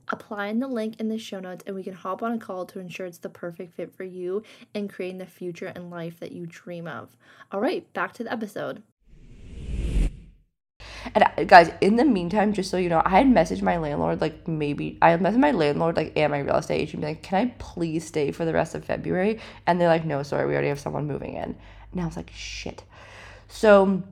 apply 0.08 0.46
in 0.46 0.60
the 0.60 0.68
link 0.68 0.98
in 1.00 1.08
the 1.08 1.18
show 1.18 1.40
notes 1.40 1.64
and 1.66 1.75
we 1.75 1.82
can 1.82 1.94
hop 1.94 2.22
on 2.22 2.32
a 2.32 2.38
call 2.38 2.64
to 2.66 2.78
ensure 2.78 3.06
it's 3.06 3.18
the 3.18 3.28
perfect 3.28 3.75
fit 3.75 3.94
for 3.94 4.04
you 4.04 4.42
and 4.75 4.90
creating 4.90 5.18
the 5.18 5.26
future 5.26 5.72
and 5.75 5.90
life 5.90 6.20
that 6.20 6.32
you 6.32 6.46
dream 6.46 6.86
of. 6.86 7.16
All 7.52 7.60
right, 7.60 7.90
back 7.92 8.12
to 8.14 8.25
the 8.25 8.32
episode. 8.32 8.82
And 11.14 11.25
uh, 11.25 11.44
guys, 11.44 11.70
in 11.80 11.96
the 11.96 12.04
meantime, 12.04 12.52
just 12.52 12.70
so 12.70 12.76
you 12.76 12.88
know, 12.88 13.02
I 13.04 13.10
had 13.10 13.26
messaged 13.26 13.62
my 13.62 13.76
landlord 13.76 14.20
like 14.20 14.46
maybe 14.48 14.98
I 15.00 15.10
had 15.10 15.20
messaged 15.20 15.38
my 15.38 15.52
landlord 15.52 15.96
like 15.96 16.12
and 16.16 16.30
my 16.30 16.40
real 16.40 16.56
estate 16.56 16.80
agent 16.80 17.02
be 17.02 17.08
like, 17.08 17.22
can 17.22 17.46
I 17.46 17.54
please 17.58 18.04
stay 18.06 18.32
for 18.32 18.44
the 18.44 18.52
rest 18.52 18.75
of 18.75 18.84
February? 18.84 19.40
And 19.66 19.80
they're 19.80 19.88
like, 19.88 20.04
no, 20.04 20.22
sorry, 20.22 20.46
we 20.46 20.52
already 20.52 20.68
have 20.68 20.80
someone 20.80 21.06
moving 21.06 21.34
in. 21.34 21.56
And 21.92 22.00
I 22.00 22.06
was 22.06 22.16
like, 22.16 22.30
shit. 22.34 22.84
So 23.48 24.02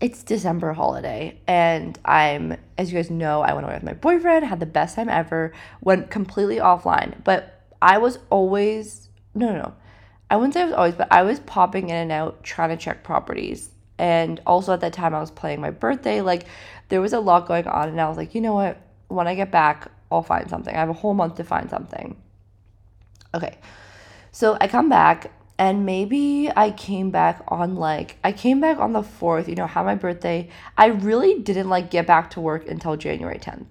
it's 0.00 0.22
December 0.22 0.72
holiday, 0.72 1.38
and 1.46 1.98
I'm, 2.04 2.56
as 2.76 2.92
you 2.92 2.98
guys 2.98 3.10
know, 3.10 3.40
I 3.42 3.52
went 3.52 3.64
away 3.66 3.74
with 3.74 3.82
my 3.82 3.94
boyfriend, 3.94 4.44
had 4.44 4.60
the 4.60 4.66
best 4.66 4.96
time 4.96 5.08
ever, 5.08 5.52
went 5.80 6.10
completely 6.10 6.56
offline. 6.56 7.22
But 7.24 7.62
I 7.80 7.98
was 7.98 8.18
always, 8.30 9.08
no, 9.34 9.52
no, 9.52 9.58
no. 9.58 9.74
I 10.30 10.36
wouldn't 10.36 10.54
say 10.54 10.62
I 10.62 10.64
was 10.64 10.74
always, 10.74 10.94
but 10.94 11.08
I 11.10 11.22
was 11.22 11.40
popping 11.40 11.90
in 11.90 11.96
and 11.96 12.12
out 12.12 12.42
trying 12.42 12.70
to 12.70 12.76
check 12.76 13.04
properties. 13.04 13.70
And 13.98 14.40
also 14.46 14.72
at 14.72 14.80
that 14.80 14.92
time, 14.92 15.14
I 15.14 15.20
was 15.20 15.30
playing 15.30 15.60
my 15.60 15.70
birthday. 15.70 16.20
Like, 16.20 16.46
there 16.88 17.00
was 17.00 17.12
a 17.12 17.20
lot 17.20 17.46
going 17.46 17.66
on. 17.66 17.88
And 17.88 18.00
I 18.00 18.08
was 18.08 18.16
like, 18.16 18.34
you 18.34 18.40
know 18.40 18.54
what? 18.54 18.80
When 19.08 19.28
I 19.28 19.34
get 19.34 19.50
back, 19.50 19.90
I'll 20.10 20.22
find 20.22 20.48
something. 20.50 20.74
I 20.74 20.78
have 20.78 20.88
a 20.88 20.94
whole 20.94 21.14
month 21.14 21.36
to 21.36 21.44
find 21.44 21.70
something. 21.70 22.16
Okay. 23.34 23.58
So 24.32 24.56
I 24.60 24.66
come 24.66 24.88
back, 24.88 25.30
and 25.58 25.86
maybe 25.86 26.50
I 26.56 26.70
came 26.70 27.10
back 27.10 27.42
on 27.48 27.76
like, 27.76 28.16
I 28.24 28.32
came 28.32 28.60
back 28.60 28.78
on 28.78 28.92
the 28.92 29.02
4th, 29.02 29.46
you 29.46 29.54
know, 29.54 29.66
had 29.66 29.84
my 29.84 29.94
birthday. 29.94 30.48
I 30.76 30.86
really 30.86 31.38
didn't 31.40 31.68
like 31.68 31.90
get 31.90 32.06
back 32.06 32.30
to 32.30 32.40
work 32.40 32.68
until 32.68 32.96
January 32.96 33.38
10th. 33.38 33.70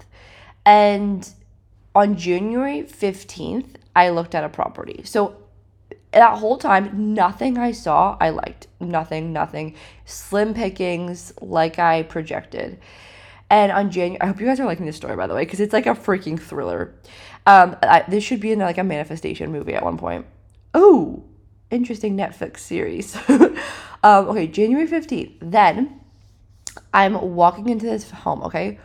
And 0.66 1.30
on 1.94 2.16
January 2.16 2.84
15th, 2.84 3.76
I 3.96 4.10
looked 4.10 4.34
at 4.34 4.46
a 4.46 4.50
property. 4.50 5.02
So 5.04 5.36
that 6.14 6.38
whole 6.38 6.58
time, 6.58 7.14
nothing 7.14 7.58
I 7.58 7.72
saw 7.74 8.18
I 8.20 8.30
liked. 8.30 8.68
Nothing, 8.80 9.34
nothing. 9.34 9.76
Slim 10.06 10.54
pickings 10.54 11.34
like 11.42 11.80
I 11.80 12.04
projected. 12.04 12.80
And 13.50 13.72
on 13.74 13.92
January, 13.92 14.22
I 14.22 14.28
hope 14.28 14.40
you 14.40 14.46
guys 14.46 14.60
are 14.60 14.66
liking 14.66 14.86
this 14.86 14.96
story, 14.96 15.18
by 15.18 15.28
the 15.28 15.36
way, 15.36 15.44
because 15.44 15.60
it's 15.60 15.74
like 15.74 15.86
a 15.86 15.92
freaking 15.92 16.40
thriller. 16.40 16.96
Um, 17.46 17.76
I, 17.84 18.06
this 18.08 18.24
should 18.24 18.40
be 18.40 18.54
in 18.54 18.60
like 18.60 18.78
a 18.78 18.84
manifestation 18.84 19.52
movie 19.52 19.74
at 19.74 19.84
one 19.84 19.98
point. 19.98 20.26
Oh, 20.74 21.26
interesting 21.74 22.16
Netflix 22.16 22.60
series. 22.60 23.18
um, 23.30 24.30
okay, 24.30 24.48
January 24.48 24.88
15th. 24.88 25.34
Then 25.42 26.00
I'm 26.94 27.36
walking 27.36 27.70
into 27.70 27.86
this 27.86 28.10
home, 28.12 28.44
okay? 28.44 28.80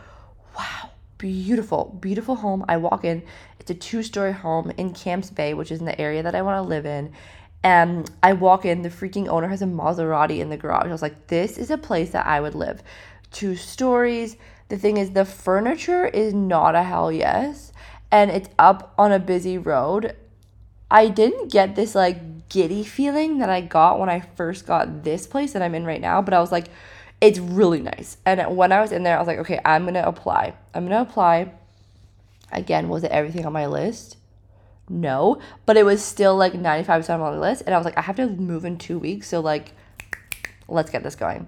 Wow, 0.57 0.89
beautiful, 1.17 1.97
beautiful 2.01 2.35
home. 2.35 2.65
I 2.67 2.77
walk 2.77 3.05
in. 3.05 3.23
It's 3.59 3.69
a 3.69 3.75
two 3.75 4.03
story 4.03 4.33
home 4.33 4.71
in 4.77 4.93
Camps 4.93 5.29
Bay, 5.29 5.53
which 5.53 5.71
is 5.71 5.79
in 5.79 5.85
the 5.85 5.99
area 5.99 6.23
that 6.23 6.35
I 6.35 6.41
want 6.41 6.57
to 6.57 6.67
live 6.67 6.85
in. 6.85 7.13
And 7.63 8.09
I 8.23 8.33
walk 8.33 8.65
in, 8.65 8.81
the 8.81 8.89
freaking 8.89 9.27
owner 9.27 9.47
has 9.47 9.61
a 9.61 9.65
Maserati 9.65 10.39
in 10.39 10.49
the 10.49 10.57
garage. 10.57 10.87
I 10.87 10.91
was 10.91 11.01
like, 11.01 11.27
this 11.27 11.57
is 11.57 11.69
a 11.69 11.77
place 11.77 12.11
that 12.11 12.25
I 12.25 12.39
would 12.39 12.55
live. 12.55 12.81
Two 13.31 13.55
stories. 13.55 14.37
The 14.69 14.77
thing 14.77 14.97
is, 14.97 15.11
the 15.11 15.25
furniture 15.25 16.05
is 16.05 16.33
not 16.33 16.75
a 16.75 16.83
hell 16.83 17.11
yes. 17.11 17.73
And 18.11 18.31
it's 18.31 18.49
up 18.57 18.93
on 18.97 19.11
a 19.11 19.19
busy 19.19 19.57
road. 19.57 20.15
I 20.89 21.09
didn't 21.09 21.51
get 21.51 21.75
this 21.75 21.93
like 21.93 22.17
giddy 22.49 22.83
feeling 22.83 23.37
that 23.37 23.49
I 23.49 23.61
got 23.61 23.99
when 23.99 24.09
I 24.09 24.19
first 24.19 24.65
got 24.65 25.03
this 25.03 25.27
place 25.27 25.53
that 25.53 25.61
I'm 25.61 25.75
in 25.75 25.85
right 25.85 26.01
now, 26.01 26.21
but 26.21 26.33
I 26.33 26.39
was 26.39 26.51
like, 26.51 26.65
it's 27.21 27.39
really 27.39 27.81
nice. 27.81 28.17
And 28.25 28.55
when 28.55 28.71
I 28.71 28.81
was 28.81 28.91
in 28.91 29.03
there, 29.03 29.15
I 29.15 29.19
was 29.19 29.27
like, 29.27 29.39
okay, 29.39 29.59
I'm 29.63 29.85
gonna 29.85 30.03
apply. 30.03 30.53
I'm 30.73 30.85
gonna 30.85 31.01
apply. 31.01 31.51
Again, 32.51 32.89
was 32.89 33.03
it 33.03 33.11
everything 33.11 33.45
on 33.45 33.53
my 33.53 33.67
list? 33.67 34.17
No, 34.87 35.39
but 35.65 35.77
it 35.77 35.83
was 35.83 36.03
still 36.03 36.35
like 36.35 36.53
95% 36.53 37.19
on 37.19 37.33
the 37.33 37.39
list. 37.39 37.63
And 37.65 37.75
I 37.75 37.77
was 37.77 37.85
like, 37.85 37.97
I 37.97 38.01
have 38.01 38.15
to 38.15 38.27
move 38.27 38.65
in 38.65 38.77
two 38.77 38.97
weeks. 38.97 39.27
So, 39.27 39.39
like, 39.39 39.73
let's 40.67 40.89
get 40.89 41.03
this 41.03 41.15
going. 41.15 41.47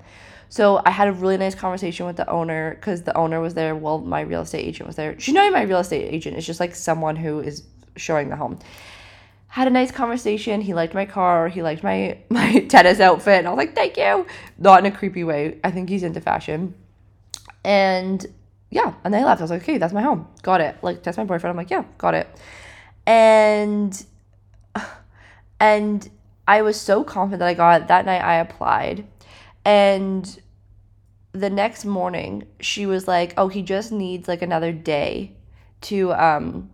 So, 0.49 0.81
I 0.85 0.91
had 0.91 1.07
a 1.07 1.11
really 1.11 1.37
nice 1.37 1.55
conversation 1.55 2.05
with 2.05 2.17
the 2.17 2.29
owner 2.29 2.75
because 2.75 3.01
the 3.01 3.17
owner 3.17 3.41
was 3.41 3.55
there. 3.55 3.75
Well, 3.75 3.99
my 3.99 4.21
real 4.21 4.41
estate 4.41 4.65
agent 4.65 4.85
was 4.85 4.95
there. 4.95 5.19
She's 5.19 5.33
not 5.33 5.45
even 5.45 5.53
my 5.53 5.63
real 5.63 5.79
estate 5.79 6.13
agent, 6.13 6.37
it's 6.37 6.45
just 6.45 6.59
like 6.59 6.75
someone 6.75 7.15
who 7.15 7.39
is 7.39 7.63
showing 7.95 8.29
the 8.29 8.35
home. 8.35 8.59
Had 9.51 9.67
a 9.67 9.69
nice 9.69 9.91
conversation. 9.91 10.61
He 10.61 10.73
liked 10.73 10.93
my 10.93 11.05
car. 11.05 11.49
He 11.49 11.61
liked 11.61 11.83
my 11.83 12.17
my 12.29 12.59
tennis 12.69 13.01
outfit. 13.01 13.39
And 13.39 13.47
I 13.47 13.51
was 13.51 13.57
like, 13.57 13.75
thank 13.75 13.97
you. 13.97 14.25
Not 14.57 14.79
in 14.79 14.91
a 14.91 14.95
creepy 14.95 15.25
way. 15.25 15.59
I 15.61 15.71
think 15.71 15.89
he's 15.89 16.03
into 16.03 16.21
fashion. 16.21 16.73
And 17.65 18.25
yeah, 18.69 18.93
and 19.03 19.13
they 19.13 19.25
left. 19.25 19.41
I 19.41 19.43
was 19.43 19.51
like, 19.51 19.63
okay, 19.63 19.77
that's 19.77 19.91
my 19.91 20.01
home. 20.01 20.29
Got 20.41 20.61
it. 20.61 20.77
Like, 20.81 21.03
that's 21.03 21.17
my 21.17 21.25
boyfriend. 21.25 21.51
I'm 21.51 21.57
like, 21.57 21.69
yeah, 21.69 21.83
got 21.97 22.13
it. 22.13 22.29
And 23.05 24.05
and 25.59 26.09
I 26.47 26.61
was 26.61 26.79
so 26.79 27.03
confident 27.03 27.39
that 27.39 27.49
I 27.49 27.53
got 27.53 27.81
it. 27.81 27.87
That 27.89 28.05
night 28.05 28.21
I 28.21 28.35
applied. 28.35 29.05
And 29.65 30.41
the 31.33 31.49
next 31.49 31.83
morning 31.83 32.47
she 32.61 32.85
was 32.85 33.05
like, 33.05 33.33
"Oh, 33.35 33.49
he 33.49 33.61
just 33.61 33.91
needs 33.91 34.29
like 34.29 34.41
another 34.41 34.71
day 34.71 35.33
to 35.81 36.13
um 36.13 36.69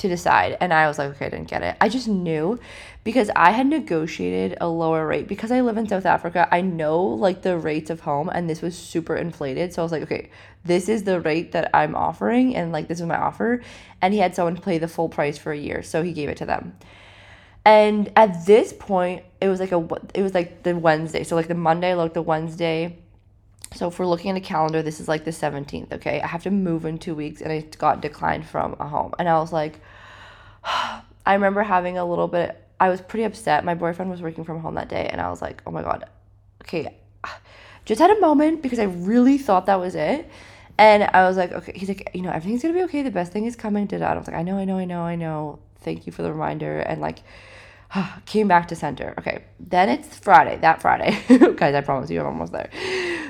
to 0.00 0.08
decide." 0.08 0.56
And 0.60 0.72
I 0.74 0.86
was 0.88 0.98
like, 0.98 1.10
"Okay, 1.10 1.26
I 1.26 1.28
didn't 1.30 1.48
get 1.48 1.62
it." 1.62 1.76
I 1.80 1.88
just 1.88 2.08
knew 2.08 2.58
because 3.04 3.30
I 3.36 3.50
had 3.52 3.66
negotiated 3.66 4.58
a 4.60 4.68
lower 4.68 5.06
rate 5.06 5.28
because 5.28 5.50
I 5.50 5.60
live 5.62 5.76
in 5.76 5.88
South 5.88 6.06
Africa. 6.06 6.48
I 6.50 6.60
know 6.60 7.02
like 7.02 7.42
the 7.42 7.56
rates 7.56 7.90
of 7.90 8.00
home 8.00 8.28
and 8.28 8.50
this 8.50 8.60
was 8.60 8.76
super 8.76 9.16
inflated. 9.16 9.72
So 9.72 9.82
I 9.82 9.84
was 9.84 9.92
like, 9.92 10.02
"Okay, 10.02 10.30
this 10.64 10.88
is 10.88 11.04
the 11.04 11.20
rate 11.20 11.52
that 11.52 11.70
I'm 11.72 11.94
offering 11.94 12.54
and 12.56 12.72
like 12.72 12.88
this 12.88 13.00
is 13.00 13.06
my 13.06 13.16
offer." 13.16 13.62
And 14.02 14.12
he 14.12 14.20
had 14.20 14.34
someone 14.34 14.56
pay 14.56 14.78
the 14.78 14.88
full 14.88 15.08
price 15.08 15.38
for 15.38 15.52
a 15.52 15.58
year, 15.58 15.82
so 15.82 16.02
he 16.02 16.12
gave 16.12 16.28
it 16.28 16.36
to 16.38 16.46
them. 16.46 16.74
And 17.64 18.10
at 18.16 18.46
this 18.46 18.72
point, 18.72 19.24
it 19.40 19.48
was 19.48 19.60
like 19.60 19.72
a 19.72 19.86
it 20.14 20.22
was 20.22 20.34
like 20.34 20.62
the 20.62 20.76
Wednesday. 20.76 21.24
So 21.24 21.36
like 21.36 21.48
the 21.48 21.54
Monday, 21.54 21.94
like 21.94 22.14
the 22.14 22.22
Wednesday. 22.22 22.98
So 23.74 23.88
if 23.88 23.98
we're 23.98 24.06
looking 24.06 24.30
at 24.32 24.36
a 24.36 24.40
calendar, 24.40 24.82
this 24.82 25.00
is 25.00 25.08
like 25.08 25.24
the 25.24 25.30
17th, 25.30 25.92
okay? 25.92 26.20
I 26.20 26.26
have 26.26 26.42
to 26.42 26.50
move 26.50 26.84
in 26.84 26.98
2 26.98 27.14
weeks 27.14 27.40
and 27.40 27.52
I 27.52 27.60
got 27.78 28.00
declined 28.00 28.46
from 28.46 28.76
a 28.80 28.88
home. 28.88 29.14
And 29.18 29.28
I 29.28 29.38
was 29.38 29.52
like 29.52 29.80
I 30.64 31.34
remember 31.34 31.62
having 31.62 31.98
a 31.98 32.04
little 32.04 32.28
bit 32.28 32.62
I 32.78 32.88
was 32.88 33.00
pretty 33.00 33.24
upset. 33.24 33.64
My 33.64 33.74
boyfriend 33.74 34.10
was 34.10 34.22
working 34.22 34.44
from 34.44 34.60
home 34.60 34.74
that 34.76 34.88
day 34.88 35.06
and 35.12 35.20
I 35.20 35.28
was 35.28 35.42
like, 35.42 35.62
"Oh 35.66 35.70
my 35.70 35.82
god. 35.82 36.06
Okay, 36.62 36.94
just 37.84 38.00
had 38.00 38.10
a 38.10 38.20
moment 38.20 38.62
because 38.62 38.78
I 38.78 38.84
really 38.84 39.38
thought 39.38 39.66
that 39.66 39.78
was 39.78 39.94
it." 39.94 40.28
And 40.80 41.02
I 41.12 41.28
was 41.28 41.36
like, 41.36 41.52
okay, 41.52 41.72
he's 41.76 41.88
like, 41.88 42.10
you 42.14 42.22
know, 42.22 42.30
everything's 42.30 42.62
gonna 42.62 42.72
be 42.72 42.82
okay. 42.84 43.02
The 43.02 43.10
best 43.10 43.32
thing 43.32 43.44
is 43.44 43.54
coming. 43.54 43.86
that. 43.88 44.02
I 44.02 44.16
was 44.16 44.26
like, 44.26 44.34
I 44.34 44.42
know, 44.42 44.56
I 44.56 44.64
know, 44.64 44.78
I 44.78 44.86
know, 44.86 45.02
I 45.02 45.14
know. 45.14 45.58
Thank 45.82 46.06
you 46.06 46.12
for 46.12 46.22
the 46.22 46.32
reminder. 46.32 46.80
And 46.80 47.02
like, 47.02 47.18
came 48.26 48.48
back 48.48 48.68
to 48.68 48.76
center. 48.76 49.14
Okay, 49.18 49.44
then 49.58 49.88
it's 49.88 50.18
Friday. 50.18 50.58
That 50.58 50.80
Friday, 50.80 51.18
guys, 51.56 51.74
I 51.74 51.80
promise 51.80 52.10
you, 52.10 52.20
I'm 52.20 52.26
almost 52.26 52.52
there. 52.52 52.70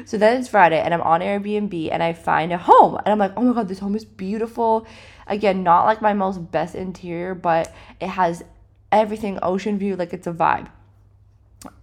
So 0.06 0.18
then 0.18 0.38
it's 0.38 0.48
Friday, 0.48 0.80
and 0.80 0.92
I'm 0.92 1.02
on 1.02 1.20
Airbnb, 1.20 1.90
and 1.92 2.02
I 2.02 2.12
find 2.12 2.52
a 2.52 2.58
home, 2.58 2.96
and 2.96 3.08
I'm 3.08 3.18
like, 3.18 3.32
oh 3.36 3.42
my 3.42 3.54
god, 3.54 3.68
this 3.68 3.78
home 3.78 3.94
is 3.94 4.04
beautiful. 4.04 4.86
Again, 5.26 5.62
not 5.62 5.84
like 5.84 6.02
my 6.02 6.12
most 6.12 6.50
best 6.50 6.74
interior, 6.74 7.34
but 7.34 7.72
it 8.00 8.08
has 8.08 8.42
everything 8.90 9.38
ocean 9.42 9.78
view, 9.78 9.96
like 9.96 10.12
it's 10.12 10.26
a 10.26 10.32
vibe. 10.32 10.68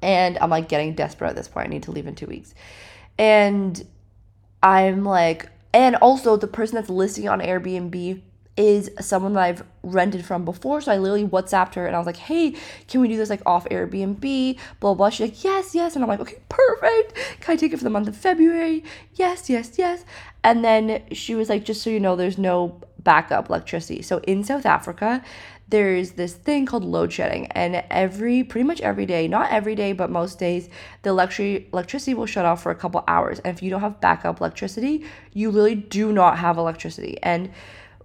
And 0.01 0.37
I'm 0.39 0.49
like 0.49 0.69
getting 0.69 0.95
desperate 0.95 1.29
at 1.29 1.35
this 1.35 1.47
point. 1.47 1.67
I 1.67 1.69
need 1.69 1.83
to 1.83 1.91
leave 1.91 2.07
in 2.07 2.15
two 2.15 2.25
weeks, 2.25 2.53
and 3.17 3.85
I'm 4.61 5.05
like, 5.05 5.49
and 5.73 5.95
also, 5.97 6.37
the 6.37 6.47
person 6.47 6.75
that's 6.75 6.89
listing 6.89 7.29
on 7.29 7.39
Airbnb 7.39 8.21
is 8.57 8.89
someone 8.99 9.33
that 9.33 9.43
I've 9.43 9.63
rented 9.83 10.25
from 10.25 10.43
before. 10.43 10.81
So 10.81 10.91
I 10.91 10.97
literally 10.97 11.27
WhatsApped 11.27 11.75
her 11.75 11.85
and 11.85 11.95
I 11.95 11.99
was 11.99 12.07
like, 12.07 12.17
hey, 12.17 12.55
can 12.87 13.01
we 13.01 13.07
do 13.07 13.15
this 13.15 13.29
like 13.29 13.41
off 13.45 13.65
Airbnb? 13.69 14.59
Blah, 14.79 14.93
blah. 14.95 15.09
She's 15.09 15.29
like, 15.29 15.43
yes, 15.43 15.75
yes. 15.75 15.95
And 15.95 16.03
I'm 16.03 16.09
like, 16.09 16.19
okay, 16.19 16.39
perfect. 16.49 17.15
Can 17.39 17.53
I 17.53 17.55
take 17.55 17.71
it 17.71 17.77
for 17.77 17.83
the 17.83 17.89
month 17.89 18.07
of 18.07 18.17
February? 18.17 18.83
Yes, 19.13 19.49
yes, 19.49 19.77
yes. 19.77 20.03
And 20.43 20.65
then 20.65 21.03
she 21.11 21.35
was 21.35 21.49
like, 21.49 21.63
just 21.63 21.83
so 21.83 21.89
you 21.89 21.99
know, 21.99 22.15
there's 22.15 22.37
no 22.37 22.81
backup 22.99 23.49
electricity. 23.49 24.01
So 24.01 24.17
in 24.19 24.43
South 24.43 24.65
Africa, 24.65 25.23
there's 25.69 26.11
this 26.11 26.33
thing 26.33 26.65
called 26.65 26.83
load 26.83 27.11
shedding 27.11 27.45
and 27.47 27.83
every 27.89 28.43
pretty 28.43 28.65
much 28.65 28.79
every 28.81 29.05
day 29.05 29.27
not 29.27 29.51
every 29.51 29.75
day 29.75 29.91
but 29.91 30.09
most 30.09 30.39
days 30.39 30.69
the 31.01 31.09
electric 31.09 31.67
electricity 31.73 32.13
will 32.13 32.25
shut 32.25 32.45
off 32.45 32.63
for 32.63 32.71
a 32.71 32.75
couple 32.75 33.03
hours 33.07 33.39
and 33.39 33.53
if 33.55 33.61
you 33.61 33.69
don't 33.69 33.81
have 33.81 33.99
backup 33.99 34.39
electricity 34.39 35.03
you 35.33 35.51
literally 35.51 35.75
do 35.75 36.13
not 36.13 36.37
have 36.37 36.57
electricity 36.57 37.17
and 37.21 37.51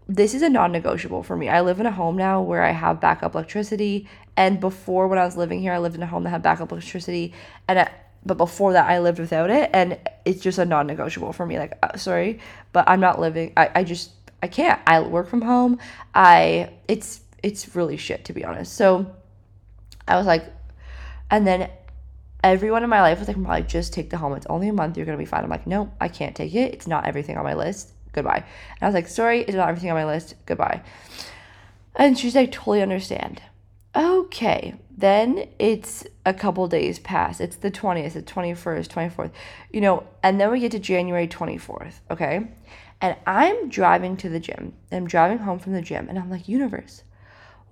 this 0.08 0.34
is 0.34 0.42
a 0.42 0.48
non-negotiable 0.48 1.22
for 1.22 1.36
me 1.36 1.48
i 1.48 1.60
live 1.60 1.80
in 1.80 1.86
a 1.86 1.90
home 1.90 2.16
now 2.16 2.40
where 2.40 2.62
i 2.62 2.70
have 2.70 3.00
backup 3.00 3.34
electricity 3.34 4.08
and 4.36 4.60
before 4.60 5.08
when 5.08 5.18
i 5.18 5.24
was 5.24 5.36
living 5.36 5.60
here 5.60 5.72
i 5.72 5.78
lived 5.78 5.94
in 5.94 6.02
a 6.02 6.06
home 6.06 6.24
that 6.24 6.30
had 6.30 6.42
backup 6.42 6.72
electricity 6.72 7.32
and 7.68 7.78
I, 7.78 7.90
but 8.24 8.36
before 8.36 8.72
that 8.72 8.88
i 8.88 8.98
lived 8.98 9.18
without 9.18 9.50
it 9.50 9.70
and 9.72 9.98
it's 10.24 10.42
just 10.42 10.58
a 10.58 10.64
non-negotiable 10.64 11.32
for 11.32 11.46
me 11.46 11.58
like 11.58 11.78
uh, 11.82 11.96
sorry 11.96 12.40
but 12.72 12.88
i'm 12.88 13.00
not 13.00 13.20
living 13.20 13.52
I, 13.56 13.70
I 13.76 13.84
just 13.84 14.10
i 14.42 14.48
can't 14.48 14.80
i 14.86 15.00
work 15.00 15.28
from 15.28 15.42
home 15.42 15.78
i 16.14 16.70
it's 16.88 17.22
it's 17.42 17.74
really 17.74 17.96
shit 17.96 18.24
to 18.26 18.32
be 18.32 18.44
honest. 18.44 18.74
So 18.74 19.12
I 20.06 20.16
was 20.16 20.26
like, 20.26 20.44
and 21.30 21.46
then 21.46 21.70
everyone 22.42 22.84
in 22.84 22.90
my 22.90 23.02
life 23.02 23.18
was 23.18 23.28
like, 23.28 23.36
like, 23.36 23.68
just 23.68 23.92
take 23.92 24.10
the 24.10 24.16
home. 24.16 24.34
It's 24.34 24.46
only 24.46 24.68
a 24.68 24.72
month. 24.72 24.96
You're 24.96 25.06
gonna 25.06 25.18
be 25.18 25.24
fine. 25.24 25.44
I'm 25.44 25.50
like, 25.50 25.66
no, 25.66 25.92
I 26.00 26.08
can't 26.08 26.34
take 26.34 26.54
it. 26.54 26.72
It's 26.74 26.86
not 26.86 27.06
everything 27.06 27.36
on 27.36 27.44
my 27.44 27.54
list. 27.54 27.92
Goodbye. 28.12 28.44
And 28.44 28.82
I 28.82 28.86
was 28.86 28.94
like, 28.94 29.08
sorry, 29.08 29.40
it's 29.40 29.54
not 29.54 29.68
everything 29.68 29.90
on 29.90 29.96
my 29.96 30.06
list. 30.06 30.34
Goodbye. 30.46 30.82
And 31.96 32.18
she's 32.18 32.34
like, 32.34 32.52
totally 32.52 32.82
understand. 32.82 33.42
Okay. 33.94 34.74
Then 34.96 35.48
it's 35.58 36.06
a 36.24 36.32
couple 36.32 36.66
days 36.68 36.98
past. 36.98 37.40
It's 37.40 37.56
the 37.56 37.70
20th, 37.70 38.12
the 38.12 38.22
21st, 38.22 38.88
24th, 38.88 39.30
you 39.72 39.80
know, 39.80 40.06
and 40.22 40.40
then 40.40 40.50
we 40.50 40.60
get 40.60 40.72
to 40.72 40.78
January 40.78 41.26
24th. 41.26 41.94
Okay. 42.10 42.48
And 43.00 43.16
I'm 43.26 43.68
driving 43.68 44.16
to 44.18 44.28
the 44.28 44.38
gym. 44.38 44.74
I'm 44.92 45.06
driving 45.06 45.38
home 45.38 45.58
from 45.58 45.72
the 45.72 45.82
gym 45.82 46.08
and 46.08 46.18
I'm 46.18 46.30
like, 46.30 46.48
universe, 46.48 47.02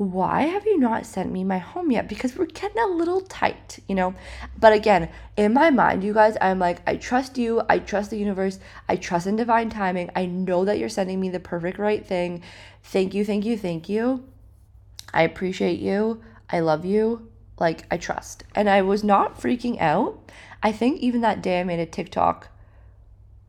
why 0.00 0.44
have 0.44 0.64
you 0.64 0.78
not 0.78 1.04
sent 1.04 1.30
me 1.30 1.44
my 1.44 1.58
home 1.58 1.90
yet? 1.90 2.08
Because 2.08 2.34
we're 2.34 2.46
getting 2.46 2.80
a 2.80 2.86
little 2.86 3.20
tight, 3.20 3.80
you 3.86 3.94
know? 3.94 4.14
But 4.58 4.72
again, 4.72 5.10
in 5.36 5.52
my 5.52 5.68
mind, 5.68 6.02
you 6.02 6.14
guys, 6.14 6.38
I'm 6.40 6.58
like, 6.58 6.80
I 6.86 6.96
trust 6.96 7.36
you. 7.36 7.60
I 7.68 7.80
trust 7.80 8.08
the 8.08 8.16
universe. 8.16 8.60
I 8.88 8.96
trust 8.96 9.26
in 9.26 9.36
divine 9.36 9.68
timing. 9.68 10.08
I 10.16 10.24
know 10.24 10.64
that 10.64 10.78
you're 10.78 10.88
sending 10.88 11.20
me 11.20 11.28
the 11.28 11.38
perfect 11.38 11.78
right 11.78 12.04
thing. 12.04 12.42
Thank 12.82 13.12
you, 13.12 13.26
thank 13.26 13.44
you, 13.44 13.58
thank 13.58 13.90
you. 13.90 14.24
I 15.12 15.20
appreciate 15.20 15.80
you. 15.80 16.22
I 16.48 16.60
love 16.60 16.86
you. 16.86 17.28
Like, 17.58 17.84
I 17.90 17.98
trust. 17.98 18.44
And 18.54 18.70
I 18.70 18.80
was 18.80 19.04
not 19.04 19.38
freaking 19.38 19.78
out. 19.82 20.32
I 20.62 20.72
think 20.72 21.00
even 21.00 21.20
that 21.20 21.42
day 21.42 21.60
I 21.60 21.64
made 21.64 21.78
a 21.78 21.84
TikTok, 21.84 22.48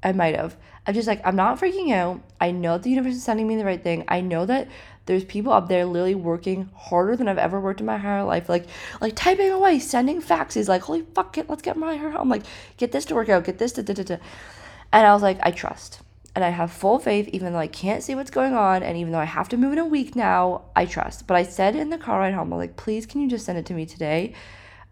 I 0.03 0.12
might 0.12 0.36
have. 0.36 0.58
I'm 0.88 0.93
just 0.93 1.07
like, 1.07 1.21
I'm 1.25 1.35
not 1.35 1.59
freaking 1.59 1.91
out. 1.91 2.21
I 2.39 2.51
know 2.51 2.77
the 2.77 2.89
universe 2.89 3.15
is 3.15 3.23
sending 3.23 3.47
me 3.47 3.55
the 3.55 3.65
right 3.65 3.81
thing. 3.81 4.03
I 4.07 4.21
know 4.21 4.45
that 4.47 4.67
there's 5.05 5.23
people 5.23 5.51
up 5.51 5.67
there 5.67 5.85
literally 5.85 6.15
working 6.15 6.69
harder 6.75 7.15
than 7.15 7.27
I've 7.27 7.38
ever 7.38 7.59
worked 7.59 7.79
in 7.79 7.85
my 7.85 7.95
entire 7.95 8.23
life. 8.23 8.50
Like, 8.50 8.65
like 9.00 9.15
typing 9.15 9.51
away, 9.51 9.79
sending 9.79 10.21
faxes, 10.21 10.67
like, 10.67 10.83
holy 10.83 11.03
fuck 11.13 11.38
it, 11.38 11.50
let's 11.50 11.61
get 11.61 11.77
my 11.77 11.95
hair 11.95 12.11
home. 12.11 12.29
Like, 12.29 12.43
get 12.77 12.91
this 12.91 13.05
to 13.05 13.15
work 13.15 13.29
out, 13.29 13.43
get 13.43 13.57
this 13.59 13.73
to 13.73 13.83
da 13.83 13.93
da 13.93 14.03
da. 14.03 14.17
And 14.91 15.05
I 15.05 15.13
was 15.13 15.21
like, 15.21 15.39
I 15.43 15.51
trust. 15.51 16.01
And 16.33 16.45
I 16.45 16.50
have 16.50 16.71
full 16.71 16.97
faith, 16.97 17.27
even 17.29 17.51
though 17.51 17.59
I 17.59 17.67
can't 17.67 18.01
see 18.01 18.15
what's 18.15 18.31
going 18.31 18.53
on, 18.53 18.83
and 18.83 18.97
even 18.97 19.11
though 19.11 19.19
I 19.19 19.25
have 19.25 19.50
to 19.50 19.57
move 19.57 19.73
in 19.73 19.79
a 19.79 19.85
week 19.85 20.15
now, 20.15 20.61
I 20.75 20.85
trust. 20.85 21.27
But 21.27 21.35
I 21.35 21.43
said 21.43 21.75
in 21.75 21.89
the 21.89 21.97
car 21.97 22.19
ride 22.19 22.33
home, 22.33 22.53
I'm 22.53 22.59
like, 22.59 22.77
please, 22.77 23.05
can 23.05 23.21
you 23.21 23.29
just 23.29 23.45
send 23.45 23.57
it 23.57 23.65
to 23.65 23.73
me 23.73 23.85
today? 23.85 24.33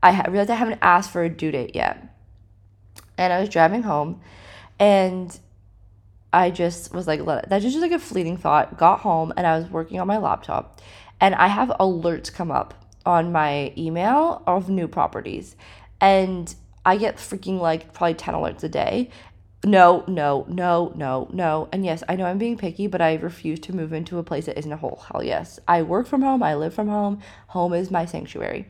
I 0.03 0.11
ha- 0.11 0.25
realized 0.27 0.49
I 0.49 0.55
haven't 0.55 0.79
asked 0.81 1.11
for 1.11 1.23
a 1.23 1.29
due 1.29 1.51
date 1.51 1.75
yet. 1.75 2.13
And 3.17 3.31
I 3.31 3.39
was 3.39 3.47
driving 3.47 3.83
home, 3.83 4.21
and 4.79 5.37
I 6.31 6.51
just 6.51 6.93
was 6.93 7.07
like, 7.07 7.25
that's 7.25 7.63
just 7.63 7.77
like 7.77 7.91
a 7.91 7.99
fleeting 7.99 8.37
thought. 8.37 8.77
Got 8.77 8.99
home 8.99 9.33
and 9.35 9.47
I 9.47 9.57
was 9.57 9.69
working 9.69 9.99
on 9.99 10.07
my 10.07 10.17
laptop, 10.17 10.81
and 11.19 11.35
I 11.35 11.47
have 11.47 11.69
alerts 11.79 12.31
come 12.31 12.51
up 12.51 12.73
on 13.05 13.31
my 13.31 13.73
email 13.77 14.43
of 14.45 14.69
new 14.69 14.87
properties, 14.87 15.55
and 15.99 16.53
I 16.85 16.97
get 16.97 17.17
freaking 17.17 17.59
like 17.59 17.93
probably 17.93 18.13
10 18.13 18.33
alerts 18.33 18.63
a 18.63 18.69
day. 18.69 19.09
No, 19.65 20.05
no, 20.07 20.45
no, 20.47 20.93
no, 20.95 21.27
no. 21.33 21.67
And 21.73 21.83
yes, 21.83 22.01
I 22.07 22.15
know 22.15 22.25
I'm 22.25 22.37
being 22.37 22.57
picky, 22.57 22.87
but 22.87 23.01
I 23.01 23.15
refuse 23.15 23.59
to 23.61 23.75
move 23.75 23.91
into 23.91 24.17
a 24.17 24.23
place 24.23 24.45
that 24.45 24.57
isn't 24.57 24.71
a 24.71 24.77
hole. 24.77 25.03
Hell 25.11 25.21
yes. 25.21 25.59
I 25.67 25.81
work 25.81 26.07
from 26.07 26.21
home, 26.21 26.41
I 26.41 26.55
live 26.55 26.73
from 26.73 26.87
home. 26.87 27.19
Home 27.47 27.73
is 27.73 27.91
my 27.91 28.05
sanctuary. 28.05 28.67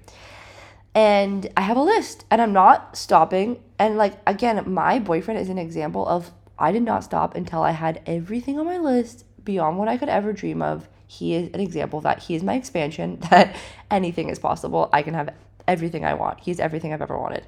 And 0.96 1.48
I 1.56 1.62
have 1.62 1.78
a 1.78 1.84
list 1.84 2.26
and 2.32 2.42
I'm 2.42 2.54
not 2.54 2.98
stopping. 2.98 3.62
And 3.78 3.98
like, 3.98 4.18
again, 4.26 4.74
my 4.74 4.98
boyfriend 4.98 5.40
is 5.40 5.50
an 5.50 5.60
example 5.60 6.08
of 6.08 6.32
I 6.60 6.72
did 6.72 6.84
not 6.84 7.04
stop 7.04 7.36
until 7.36 7.62
I 7.64 7.72
had 7.72 8.02
everything 8.06 8.60
on 8.60 8.66
my 8.66 8.78
list 8.78 9.26
beyond 9.44 9.78
what 9.78 9.88
I 9.88 9.98
could 9.98 10.10
ever 10.10 10.34
dream 10.34 10.62
of. 10.62 10.88
He 11.08 11.34
is 11.34 11.50
an 11.54 11.60
example 11.60 12.02
that. 12.02 12.20
He 12.20 12.36
is 12.36 12.44
my 12.44 12.56
expansion, 12.56 13.20
that 13.32 13.56
anything 13.90 14.30
is 14.30 14.38
possible. 14.38 14.90
I 14.92 15.02
can 15.02 15.14
have 15.14 15.34
everything 15.68 16.04
I 16.04 16.14
want. 16.14 16.42
He's 16.42 16.60
everything 16.60 16.94
I've 16.94 17.02
ever 17.02 17.18
wanted. 17.18 17.46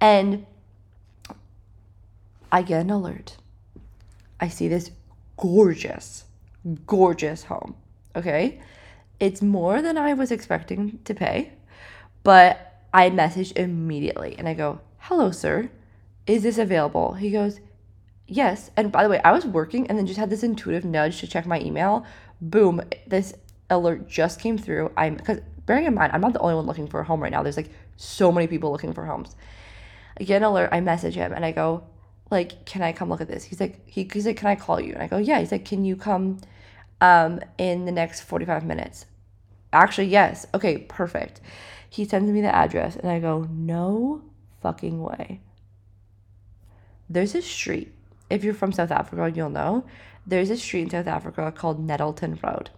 And 0.00 0.46
I 2.50 2.62
get 2.62 2.80
an 2.80 2.90
alert. 2.90 3.36
I 4.40 4.48
see 4.48 4.66
this 4.66 4.90
gorgeous, 5.36 6.24
gorgeous 6.86 7.44
home. 7.44 7.76
Okay. 8.16 8.60
It's 9.20 9.42
more 9.42 9.82
than 9.82 9.98
I 9.98 10.14
was 10.14 10.32
expecting 10.32 10.98
to 11.04 11.14
pay, 11.14 11.52
but 12.22 12.82
I 12.92 13.10
message 13.10 13.52
immediately 13.52 14.34
and 14.38 14.48
I 14.48 14.54
go, 14.54 14.80
Hello, 14.98 15.30
sir. 15.30 15.70
Is 16.26 16.42
this 16.42 16.58
available? 16.58 17.14
He 17.14 17.30
goes, 17.30 17.60
Yes. 18.32 18.70
And 18.76 18.92
by 18.92 19.02
the 19.02 19.08
way, 19.08 19.20
I 19.24 19.32
was 19.32 19.44
working 19.44 19.88
and 19.88 19.98
then 19.98 20.06
just 20.06 20.18
had 20.18 20.30
this 20.30 20.44
intuitive 20.44 20.84
nudge 20.84 21.18
to 21.18 21.26
check 21.26 21.46
my 21.46 21.60
email. 21.60 22.06
Boom, 22.40 22.80
this 23.04 23.34
alert 23.68 24.08
just 24.08 24.38
came 24.38 24.56
through. 24.56 24.92
I'm 24.96 25.16
because 25.16 25.40
bearing 25.66 25.86
in 25.86 25.94
mind, 25.94 26.12
I'm 26.14 26.20
not 26.20 26.32
the 26.32 26.38
only 26.38 26.54
one 26.54 26.64
looking 26.64 26.86
for 26.86 27.00
a 27.00 27.04
home 27.04 27.20
right 27.20 27.32
now. 27.32 27.42
There's 27.42 27.56
like 27.56 27.72
so 27.96 28.30
many 28.30 28.46
people 28.46 28.70
looking 28.70 28.92
for 28.92 29.04
homes. 29.04 29.34
I 30.18 30.22
get 30.22 30.36
an 30.36 30.44
alert, 30.44 30.68
I 30.70 30.80
message 30.80 31.16
him 31.16 31.32
and 31.32 31.44
I 31.44 31.50
go, 31.50 31.82
like, 32.30 32.64
can 32.66 32.82
I 32.82 32.92
come 32.92 33.08
look 33.08 33.20
at 33.20 33.26
this? 33.26 33.42
He's 33.42 33.58
like, 33.58 33.84
he, 33.84 34.08
he's 34.12 34.26
like, 34.26 34.36
can 34.36 34.46
I 34.46 34.54
call 34.54 34.80
you? 34.80 34.92
And 34.92 35.02
I 35.02 35.08
go, 35.08 35.18
yeah. 35.18 35.40
He's 35.40 35.50
like, 35.50 35.64
can 35.64 35.84
you 35.84 35.96
come 35.96 36.38
um 37.00 37.40
in 37.58 37.84
the 37.84 37.92
next 37.92 38.20
45 38.20 38.64
minutes? 38.64 39.06
Actually, 39.72 40.06
yes. 40.06 40.46
Okay, 40.54 40.78
perfect. 40.78 41.40
He 41.88 42.04
sends 42.04 42.30
me 42.30 42.42
the 42.42 42.54
address 42.54 42.94
and 42.94 43.10
I 43.10 43.18
go, 43.18 43.48
no 43.50 44.22
fucking 44.62 45.02
way. 45.02 45.40
There's 47.08 47.34
a 47.34 47.42
street 47.42 47.92
if 48.30 48.44
you're 48.44 48.54
from 48.54 48.72
South 48.72 48.90
Africa, 48.90 49.30
you'll 49.34 49.50
know 49.50 49.84
there's 50.26 50.50
a 50.50 50.56
street 50.56 50.82
in 50.82 50.90
South 50.90 51.06
Africa 51.06 51.52
called 51.54 51.84
Nettleton 51.84 52.38
Road. 52.42 52.70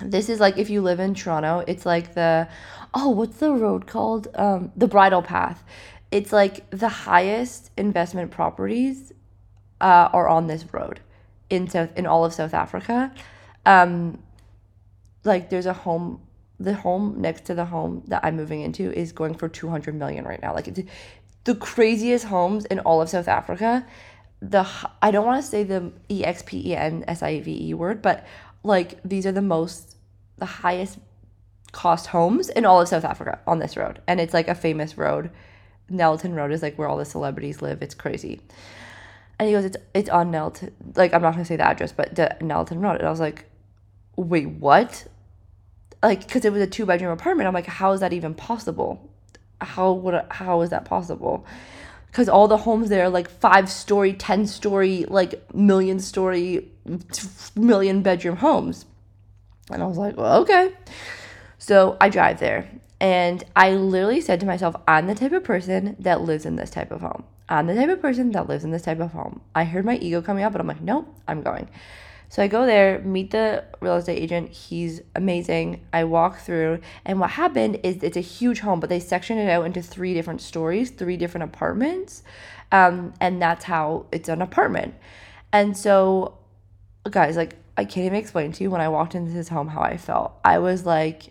This 0.00 0.28
is 0.28 0.40
like 0.40 0.58
if 0.58 0.70
you 0.70 0.80
live 0.80 0.98
in 0.98 1.14
Toronto, 1.14 1.62
it's 1.66 1.86
like 1.86 2.14
the 2.14 2.48
oh, 2.94 3.10
what's 3.10 3.38
the 3.38 3.52
road 3.52 3.86
called? 3.86 4.28
Um, 4.34 4.72
the 4.76 4.88
Bridle 4.88 5.22
Path. 5.22 5.62
It's 6.10 6.32
like 6.32 6.68
the 6.70 6.88
highest 6.88 7.70
investment 7.76 8.30
properties 8.30 9.12
uh, 9.80 10.08
are 10.12 10.28
on 10.28 10.46
this 10.46 10.64
road 10.72 11.00
in 11.48 11.68
South 11.68 11.90
in 11.96 12.06
all 12.06 12.24
of 12.24 12.32
South 12.32 12.54
Africa. 12.54 13.12
Um, 13.66 14.22
like 15.22 15.50
there's 15.50 15.66
a 15.66 15.72
home 15.72 16.20
the 16.58 16.74
home 16.74 17.20
next 17.20 17.44
to 17.46 17.54
the 17.54 17.64
home 17.64 18.02
that 18.06 18.24
I'm 18.24 18.36
moving 18.36 18.60
into 18.60 18.92
is 18.92 19.12
going 19.12 19.34
for 19.34 19.48
200 19.48 19.94
million 19.94 20.24
right 20.24 20.40
now. 20.40 20.54
Like 20.54 20.68
it's 20.68 20.80
the 21.44 21.54
craziest 21.54 22.26
homes 22.26 22.64
in 22.66 22.80
all 22.80 23.02
of 23.02 23.08
South 23.08 23.28
Africa 23.28 23.86
the 24.50 24.66
I 25.00 25.10
don't 25.10 25.26
want 25.26 25.42
to 25.42 25.48
say 25.48 25.64
the 25.64 25.92
E 26.10 26.24
X 26.24 26.42
P 26.44 26.70
E 26.70 26.76
N 26.76 27.04
S 27.08 27.22
I 27.22 27.40
V 27.40 27.68
E 27.68 27.74
word, 27.74 28.02
but 28.02 28.26
like 28.62 29.02
these 29.04 29.26
are 29.26 29.32
the 29.32 29.42
most 29.42 29.96
the 30.38 30.46
highest 30.46 30.98
cost 31.72 32.08
homes 32.08 32.48
in 32.50 32.64
all 32.64 32.80
of 32.80 32.88
South 32.88 33.04
Africa 33.04 33.38
on 33.46 33.58
this 33.58 33.76
road. 33.76 34.00
And 34.06 34.20
it's 34.20 34.34
like 34.34 34.48
a 34.48 34.54
famous 34.54 34.96
road. 34.96 35.30
Nettleton 35.88 36.34
Road 36.34 36.50
is 36.50 36.62
like 36.62 36.78
where 36.78 36.88
all 36.88 36.96
the 36.96 37.04
celebrities 37.04 37.60
live. 37.60 37.82
It's 37.82 37.94
crazy. 37.94 38.40
And 39.38 39.48
he 39.48 39.54
goes, 39.54 39.64
It's 39.64 39.76
it's 39.94 40.10
on 40.10 40.30
Nettleton 40.30 40.72
like 40.94 41.14
I'm 41.14 41.22
not 41.22 41.32
gonna 41.32 41.44
say 41.44 41.56
the 41.56 41.66
address, 41.66 41.92
but 41.92 42.14
the 42.14 42.36
Nettleton 42.40 42.80
Road. 42.80 42.96
And 42.98 43.06
I 43.06 43.10
was 43.10 43.20
like, 43.20 43.46
Wait, 44.16 44.48
what? 44.48 45.06
Like, 46.02 46.26
because 46.26 46.44
it 46.44 46.52
was 46.52 46.62
a 46.62 46.66
two 46.66 46.84
bedroom 46.84 47.12
apartment. 47.12 47.46
I'm 47.46 47.54
like, 47.54 47.66
how 47.66 47.92
is 47.92 48.00
that 48.00 48.12
even 48.12 48.34
possible? 48.34 49.10
How 49.60 49.92
would 49.92 50.22
how 50.30 50.60
is 50.60 50.70
that 50.70 50.84
possible? 50.84 51.46
Because 52.14 52.28
all 52.28 52.46
the 52.46 52.58
homes 52.58 52.90
there 52.90 53.02
are 53.02 53.10
like 53.10 53.28
five 53.28 53.68
story, 53.68 54.12
10 54.12 54.46
story, 54.46 55.04
like 55.08 55.52
million 55.52 55.98
story, 55.98 56.70
million 57.56 58.02
bedroom 58.02 58.36
homes. 58.36 58.86
And 59.68 59.82
I 59.82 59.86
was 59.86 59.98
like, 59.98 60.16
well, 60.16 60.40
okay. 60.42 60.72
So 61.58 61.96
I 62.00 62.10
drive 62.10 62.38
there 62.38 62.70
and 63.00 63.42
I 63.56 63.72
literally 63.72 64.20
said 64.20 64.38
to 64.38 64.46
myself, 64.46 64.76
I'm 64.86 65.08
the 65.08 65.16
type 65.16 65.32
of 65.32 65.42
person 65.42 65.96
that 65.98 66.20
lives 66.20 66.46
in 66.46 66.54
this 66.54 66.70
type 66.70 66.92
of 66.92 67.00
home. 67.00 67.24
I'm 67.48 67.66
the 67.66 67.74
type 67.74 67.88
of 67.88 68.00
person 68.00 68.30
that 68.30 68.46
lives 68.46 68.62
in 68.62 68.70
this 68.70 68.82
type 68.82 69.00
of 69.00 69.10
home. 69.10 69.40
I 69.56 69.64
heard 69.64 69.84
my 69.84 69.96
ego 69.96 70.22
coming 70.22 70.44
up, 70.44 70.52
but 70.52 70.60
I'm 70.60 70.68
like, 70.68 70.82
nope, 70.82 71.12
I'm 71.26 71.42
going. 71.42 71.68
So 72.34 72.42
I 72.42 72.48
go 72.48 72.66
there, 72.66 72.98
meet 72.98 73.30
the 73.30 73.62
real 73.78 73.94
estate 73.94 74.20
agent. 74.20 74.50
He's 74.50 75.02
amazing. 75.14 75.86
I 75.92 76.02
walk 76.02 76.40
through, 76.40 76.80
and 77.04 77.20
what 77.20 77.30
happened 77.30 77.78
is 77.84 78.02
it's 78.02 78.16
a 78.16 78.20
huge 78.20 78.58
home, 78.58 78.80
but 78.80 78.88
they 78.88 78.98
sectioned 78.98 79.38
it 79.38 79.48
out 79.48 79.64
into 79.64 79.80
three 79.80 80.14
different 80.14 80.40
stories, 80.40 80.90
three 80.90 81.16
different 81.16 81.44
apartments. 81.44 82.24
Um, 82.72 83.14
and 83.20 83.40
that's 83.40 83.66
how 83.66 84.06
it's 84.10 84.28
an 84.28 84.42
apartment. 84.42 84.96
And 85.52 85.76
so, 85.76 86.38
guys, 87.08 87.36
like, 87.36 87.54
I 87.76 87.84
can't 87.84 88.06
even 88.06 88.18
explain 88.18 88.50
to 88.50 88.64
you 88.64 88.70
when 88.72 88.80
I 88.80 88.88
walked 88.88 89.14
into 89.14 89.30
his 89.30 89.50
home 89.50 89.68
how 89.68 89.82
I 89.82 89.96
felt. 89.96 90.32
I 90.44 90.58
was 90.58 90.84
like 90.84 91.30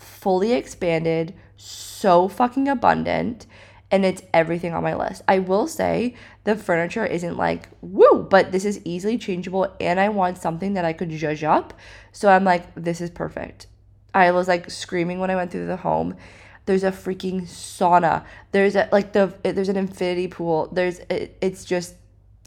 fully 0.00 0.52
expanded, 0.52 1.32
so 1.56 2.26
fucking 2.26 2.66
abundant 2.66 3.46
and 3.90 4.04
it's 4.04 4.22
everything 4.34 4.74
on 4.74 4.82
my 4.82 4.94
list. 4.94 5.22
I 5.28 5.38
will 5.38 5.66
say 5.66 6.14
the 6.44 6.56
furniture 6.56 7.06
isn't 7.06 7.36
like 7.36 7.68
woo, 7.80 8.26
but 8.28 8.52
this 8.52 8.64
is 8.64 8.80
easily 8.84 9.18
changeable 9.18 9.72
and 9.80 10.00
I 10.00 10.08
want 10.08 10.38
something 10.38 10.74
that 10.74 10.84
I 10.84 10.92
could 10.92 11.10
judge 11.10 11.44
up. 11.44 11.72
So 12.12 12.28
I'm 12.28 12.44
like 12.44 12.74
this 12.74 13.00
is 13.00 13.10
perfect. 13.10 13.68
I 14.12 14.32
was 14.32 14.48
like 14.48 14.70
screaming 14.70 15.20
when 15.20 15.30
I 15.30 15.36
went 15.36 15.50
through 15.50 15.66
the 15.66 15.76
home. 15.76 16.16
There's 16.64 16.84
a 16.84 16.90
freaking 16.90 17.42
sauna. 17.42 18.24
There's 18.50 18.74
a 18.74 18.88
like 18.90 19.12
the 19.12 19.32
there's 19.42 19.68
an 19.68 19.76
infinity 19.76 20.26
pool. 20.28 20.68
There's 20.72 20.98
it, 21.10 21.38
it's 21.40 21.64
just 21.64 21.94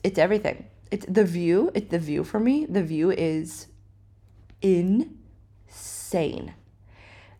it's 0.03 0.19
everything. 0.19 0.65
It's 0.91 1.05
the 1.05 1.23
view. 1.23 1.71
It's 1.73 1.89
the 1.89 1.99
view 1.99 2.23
for 2.23 2.39
me. 2.39 2.65
The 2.65 2.83
view 2.83 3.11
is 3.11 3.67
insane 4.61 6.53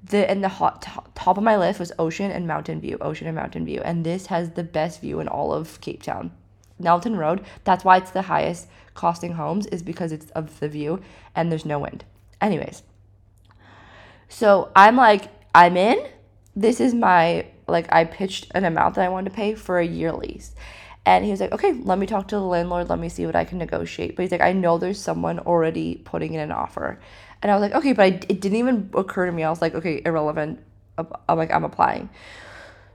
the 0.04 0.30
and 0.30 0.44
the 0.44 0.50
hot 0.50 0.82
top, 0.82 1.12
top 1.16 1.38
of 1.38 1.44
my 1.44 1.58
list 1.58 1.80
was 1.80 1.92
ocean 2.00 2.32
and 2.32 2.48
mountain 2.48 2.80
view 2.80 2.98
ocean 3.02 3.28
and 3.28 3.36
mountain 3.36 3.66
view. 3.66 3.82
And 3.84 4.06
this 4.06 4.28
has 4.28 4.52
the 4.52 4.64
best 4.64 5.02
view 5.02 5.20
in 5.20 5.28
all 5.28 5.54
of 5.54 5.82
cape 5.82 6.04
town. 6.04 6.32
Nettleton 6.80 7.18
road 7.18 7.44
that's 7.66 7.84
why 7.84 7.98
it's 7.98 8.12
the 8.12 8.22
highest 8.24 8.68
costing 8.94 9.34
homes 9.34 9.66
is 9.68 9.84
because 9.84 10.12
it's 10.12 10.32
of 10.32 10.60
the 10.60 10.70
view 10.70 11.02
and 11.36 11.52
there's 11.52 11.66
no 11.66 11.80
wind. 11.80 12.06
Anyways. 12.40 12.84
So 14.30 14.72
i'm 14.76 14.96
like 14.96 15.30
i'm 15.54 15.76
in. 15.76 16.08
This 16.56 16.80
is 16.80 16.94
my 16.94 17.48
like 17.68 17.92
i 17.92 18.06
pitched 18.06 18.52
an 18.56 18.64
amount 18.66 18.96
that 18.96 19.06
i 19.06 19.10
wanted 19.10 19.30
to 19.30 19.36
pay 19.36 19.56
for 19.56 19.80
a 19.80 19.86
year 19.86 20.14
lease. 20.14 20.56
And 21.06 21.26
he 21.26 21.32
was 21.32 21.42
like 21.42 21.52
okay 21.52 21.74
let 21.74 22.00
me 22.00 22.08
talk 22.08 22.30
to 22.30 22.36
the 22.36 22.42
landlord. 22.42 22.90
Let 22.90 23.00
me 23.00 23.10
see 23.10 23.26
what 23.26 23.36
i 23.36 23.44
can 23.44 23.58
negotiate. 23.58 24.16
But 24.16 24.24
he's 24.24 24.32
like 24.32 24.42
i 24.42 24.54
know 24.54 24.78
there's 24.78 25.02
someone 25.02 25.40
already 25.40 26.02
putting 26.06 26.34
in 26.34 26.40
an 26.40 26.52
offer 26.54 27.00
and 27.42 27.52
I 27.52 27.56
was 27.56 27.62
like, 27.62 27.74
okay, 27.74 27.94
but 27.94 28.04
I, 28.04 28.08
it 28.08 28.42
didn't 28.42 28.58
even 28.58 28.90
occur 28.94 29.26
to 29.26 29.32
me. 29.32 29.44
I 29.44 29.50
was 29.50 29.62
like, 29.62 29.76
okay, 29.76 30.02
irrelevant. 30.06 30.60
I'm 30.98 31.38
like, 31.38 31.52
I'm 31.52 31.64
applying. 31.64 32.10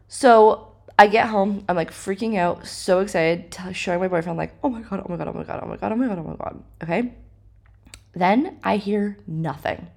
So 0.08 0.72
I 0.98 1.06
get 1.06 1.28
home. 1.28 1.64
I'm 1.68 1.76
like 1.76 1.90
freaking 1.90 2.36
out, 2.36 2.66
so 2.66 3.00
excited, 3.00 3.50
to 3.52 3.72
showing 3.72 4.00
my 4.00 4.08
boyfriend, 4.08 4.36
like, 4.36 4.54
oh 4.62 4.68
my 4.68 4.82
God, 4.82 5.02
oh 5.04 5.08
my 5.08 5.16
God, 5.16 5.28
oh 5.28 5.32
my 5.32 5.44
God, 5.44 5.60
oh 5.62 5.66
my 5.66 5.76
God, 5.76 5.92
oh 5.92 5.96
my 5.96 6.06
God, 6.06 6.18
oh 6.18 6.22
my 6.22 6.36
God. 6.36 6.62
Okay. 6.82 7.14
Then 8.12 8.58
I 8.62 8.76
hear 8.76 9.18
nothing. 9.26 9.88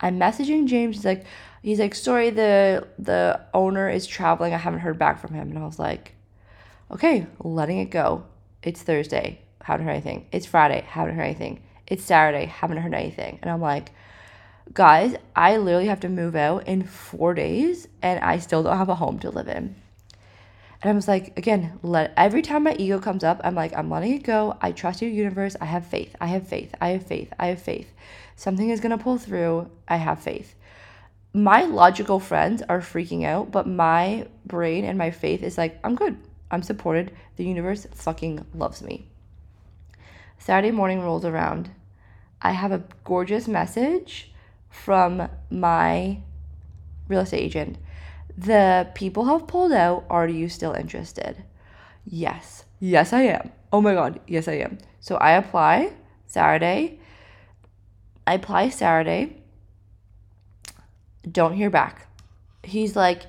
I'm 0.00 0.18
messaging 0.18 0.66
James. 0.66 0.96
He's 0.96 1.04
like, 1.04 1.24
he's 1.62 1.78
like, 1.78 1.94
sorry, 1.94 2.30
the 2.30 2.86
the 2.98 3.40
owner 3.54 3.88
is 3.88 4.06
traveling. 4.06 4.52
I 4.52 4.58
haven't 4.58 4.80
heard 4.80 4.98
back 4.98 5.20
from 5.20 5.32
him. 5.32 5.48
And 5.48 5.58
I 5.58 5.64
was 5.64 5.78
like, 5.78 6.14
okay, 6.90 7.26
letting 7.40 7.78
it 7.78 7.86
go. 7.86 8.24
It's 8.62 8.82
Thursday. 8.82 9.40
Haven't 9.62 9.86
heard 9.86 9.92
anything. 9.92 10.26
It's 10.32 10.44
Friday. 10.44 10.84
Haven't 10.86 11.16
heard 11.16 11.24
anything. 11.24 11.62
It's 11.86 12.04
Saturday. 12.04 12.46
Haven't 12.46 12.78
heard 12.78 12.94
anything. 12.94 13.38
And 13.42 13.50
I'm 13.50 13.60
like, 13.60 13.92
guys, 14.72 15.14
I 15.34 15.56
literally 15.56 15.86
have 15.86 16.00
to 16.00 16.08
move 16.08 16.34
out 16.34 16.66
in 16.66 16.84
four 16.84 17.34
days 17.34 17.88
and 18.02 18.20
I 18.20 18.38
still 18.38 18.62
don't 18.62 18.76
have 18.76 18.88
a 18.88 18.94
home 18.94 19.18
to 19.20 19.30
live 19.30 19.48
in. 19.48 19.76
And 20.82 20.90
I 20.90 20.94
was 20.94 21.08
like, 21.08 21.36
again, 21.38 21.78
let 21.82 22.12
every 22.16 22.42
time 22.42 22.64
my 22.64 22.74
ego 22.74 22.98
comes 22.98 23.24
up, 23.24 23.40
I'm 23.42 23.54
like, 23.54 23.72
I'm 23.74 23.90
letting 23.90 24.12
it 24.12 24.22
go. 24.22 24.56
I 24.60 24.72
trust 24.72 25.00
your 25.00 25.10
universe. 25.10 25.56
I 25.60 25.64
have 25.64 25.86
faith. 25.86 26.14
I 26.20 26.26
have 26.26 26.46
faith. 26.46 26.74
I 26.80 26.88
have 26.88 27.06
faith. 27.06 27.32
I 27.38 27.46
have 27.46 27.62
faith. 27.62 27.90
Something 28.36 28.70
is 28.70 28.80
gonna 28.80 28.98
pull 28.98 29.18
through. 29.18 29.70
I 29.88 29.96
have 29.96 30.22
faith. 30.22 30.54
My 31.32 31.62
logical 31.62 32.20
friends 32.20 32.62
are 32.68 32.80
freaking 32.80 33.24
out, 33.24 33.50
but 33.50 33.66
my 33.66 34.26
brain 34.44 34.84
and 34.84 34.98
my 34.98 35.10
faith 35.10 35.42
is 35.42 35.58
like, 35.58 35.78
I'm 35.84 35.94
good. 35.94 36.16
I'm 36.50 36.62
supported. 36.62 37.12
The 37.36 37.44
universe 37.44 37.86
fucking 37.92 38.44
loves 38.54 38.82
me. 38.82 39.06
Saturday 40.38 40.70
morning 40.70 41.00
rolls 41.00 41.24
around. 41.24 41.70
I 42.42 42.52
have 42.52 42.72
a 42.72 42.84
gorgeous 43.04 43.48
message 43.48 44.32
from 44.68 45.28
my 45.50 46.20
real 47.08 47.20
estate 47.20 47.42
agent. 47.42 47.78
The 48.36 48.88
people 48.94 49.24
have 49.26 49.46
pulled 49.46 49.72
out. 49.72 50.04
Are 50.10 50.28
you 50.28 50.48
still 50.48 50.72
interested? 50.72 51.44
Yes. 52.04 52.64
Yes, 52.78 53.12
I 53.12 53.22
am. 53.22 53.52
Oh 53.72 53.80
my 53.80 53.94
God. 53.94 54.20
Yes, 54.26 54.48
I 54.48 54.54
am. 54.54 54.78
So 55.00 55.16
I 55.16 55.32
apply 55.32 55.92
Saturday. 56.26 57.00
I 58.26 58.34
apply 58.34 58.68
Saturday. 58.68 59.42
Don't 61.30 61.54
hear 61.54 61.70
back. 61.70 62.06
He's 62.62 62.94
like, 62.94 63.22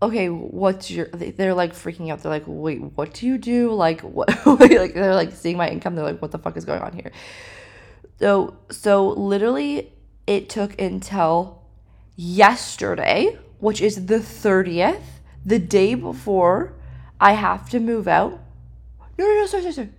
okay, 0.00 0.28
what's 0.28 0.90
your, 0.90 1.06
they're 1.06 1.54
like 1.54 1.72
freaking 1.72 2.10
out. 2.10 2.22
They're 2.22 2.30
like, 2.30 2.44
wait, 2.46 2.78
what 2.78 3.14
do 3.14 3.26
you 3.26 3.38
do? 3.38 3.72
Like, 3.72 4.00
what, 4.02 4.28
like, 4.46 4.94
they're 4.94 5.14
like 5.14 5.32
seeing 5.32 5.56
my 5.56 5.68
income. 5.68 5.94
They're 5.94 6.04
like, 6.04 6.22
what 6.22 6.30
the 6.30 6.38
fuck 6.38 6.56
is 6.56 6.64
going 6.64 6.80
on 6.80 6.92
here? 6.92 7.12
So, 8.20 8.56
so 8.70 9.08
literally 9.08 9.92
it 10.26 10.48
took 10.48 10.80
until 10.80 11.62
yesterday, 12.16 13.38
which 13.58 13.80
is 13.80 14.06
the 14.06 14.18
30th, 14.18 15.02
the 15.44 15.58
day 15.58 15.94
before 15.94 16.74
I 17.20 17.32
have 17.32 17.70
to 17.70 17.80
move 17.80 18.06
out. 18.06 18.32
No, 19.18 19.24
no, 19.24 19.34
no, 19.34 19.46
sorry, 19.46 19.62
sorry, 19.62 19.74
sorry. 19.74 19.90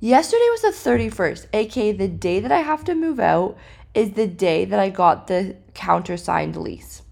Yesterday 0.00 0.46
was 0.50 0.62
the 0.62 0.68
31st, 0.68 1.46
aka 1.52 1.92
the 1.92 2.08
day 2.08 2.40
that 2.40 2.52
I 2.52 2.60
have 2.60 2.84
to 2.84 2.94
move 2.94 3.18
out 3.18 3.58
is 3.94 4.12
the 4.12 4.28
day 4.28 4.64
that 4.64 4.78
I 4.78 4.90
got 4.90 5.26
the 5.26 5.56
countersigned 5.74 6.56
lease. 6.56 7.02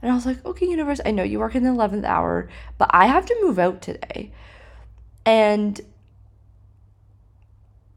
And 0.00 0.10
I 0.10 0.14
was 0.14 0.26
like, 0.26 0.44
okay, 0.44 0.66
universe, 0.66 1.00
I 1.04 1.10
know 1.10 1.22
you 1.22 1.38
work 1.38 1.54
in 1.54 1.64
the 1.64 1.70
11th 1.70 2.04
hour, 2.04 2.48
but 2.76 2.90
I 2.92 3.06
have 3.06 3.26
to 3.26 3.36
move 3.42 3.58
out 3.58 3.82
today. 3.82 4.32
And 5.26 5.80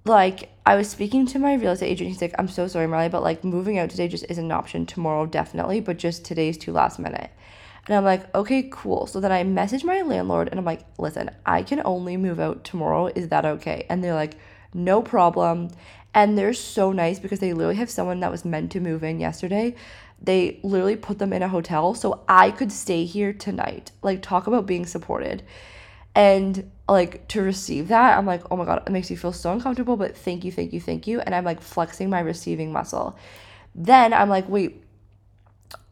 like 0.04 0.50
I 0.66 0.76
was 0.76 0.90
speaking 0.90 1.26
to 1.28 1.40
my 1.40 1.54
real 1.56 1.72
estate 1.72 1.88
agent. 1.88 2.10
He's 2.10 2.22
like, 2.22 2.36
I'm 2.40 2.48
so 2.48 2.68
sorry, 2.68 2.88
Marley, 2.88 3.10
but 3.10 3.24
like 3.24 3.44
moving 3.44 3.78
out 3.78 3.90
today 3.90 4.08
just 4.08 4.26
isn't 4.30 4.46
an 4.46 4.52
option. 4.52 4.86
Tomorrow, 4.86 5.26
definitely, 5.28 5.80
but 5.80 5.98
just 5.98 6.26
today's 6.26 6.58
too 6.58 6.72
last 6.72 7.00
minute. 7.00 7.30
And 7.88 7.98
I'm 7.98 8.04
like, 8.04 8.34
okay, 8.36 8.68
cool. 8.72 9.08
So 9.08 9.20
then 9.20 9.32
I 9.32 9.44
message 9.44 9.84
my 9.84 10.02
landlord 10.02 10.50
and 10.50 10.60
I'm 10.60 10.66
like, 10.66 10.86
listen, 10.98 11.32
I 11.46 11.64
can 11.64 11.82
only 11.84 12.16
move 12.16 12.40
out 12.40 12.64
tomorrow. 12.64 13.08
Is 13.08 13.30
that 13.30 13.46
okay? 13.46 13.86
And 13.90 14.04
they're 14.04 14.14
like, 14.14 14.36
no 14.74 15.02
problem. 15.02 15.70
And 16.14 16.38
they're 16.38 16.54
so 16.54 16.92
nice 16.92 17.20
because 17.20 17.40
they 17.40 17.54
literally 17.54 17.76
have 17.76 17.90
someone 17.90 18.20
that 18.20 18.32
was 18.32 18.46
meant 18.46 18.72
to 18.74 18.80
move 18.80 19.04
in 19.04 19.20
yesterday. 19.20 19.76
They 20.22 20.60
literally 20.64 20.96
put 20.96 21.20
them 21.20 21.34
in 21.34 21.42
a 21.42 21.48
hotel 21.48 21.96
so 21.96 22.24
I 22.28 22.52
could 22.52 22.72
stay 22.72 23.06
here 23.06 23.34
tonight. 23.34 23.92
Like, 24.02 24.22
talk 24.22 24.48
about 24.48 24.66
being 24.66 24.86
supported. 24.86 25.44
And 26.14 26.72
like 26.90 27.28
to 27.30 27.42
receive 27.42 27.88
that, 27.88 28.18
I'm 28.18 28.26
like, 28.26 28.44
oh 28.52 28.58
my 28.58 28.66
God, 28.66 28.84
it 28.86 28.92
makes 28.92 29.10
me 29.10 29.16
feel 29.16 29.32
so 29.32 29.54
uncomfortable, 29.54 29.96
but 29.96 30.16
thank 30.16 30.44
you, 30.44 30.52
thank 30.52 30.74
you, 30.74 30.82
thank 30.82 31.08
you. 31.08 31.22
And 31.22 31.34
I'm 31.34 31.46
like 31.46 31.62
flexing 31.62 32.10
my 32.10 32.20
receiving 32.20 32.72
muscle. 32.74 33.18
Then 33.74 34.14
I'm 34.14 34.28
like, 34.28 34.50
wait, 34.50 34.84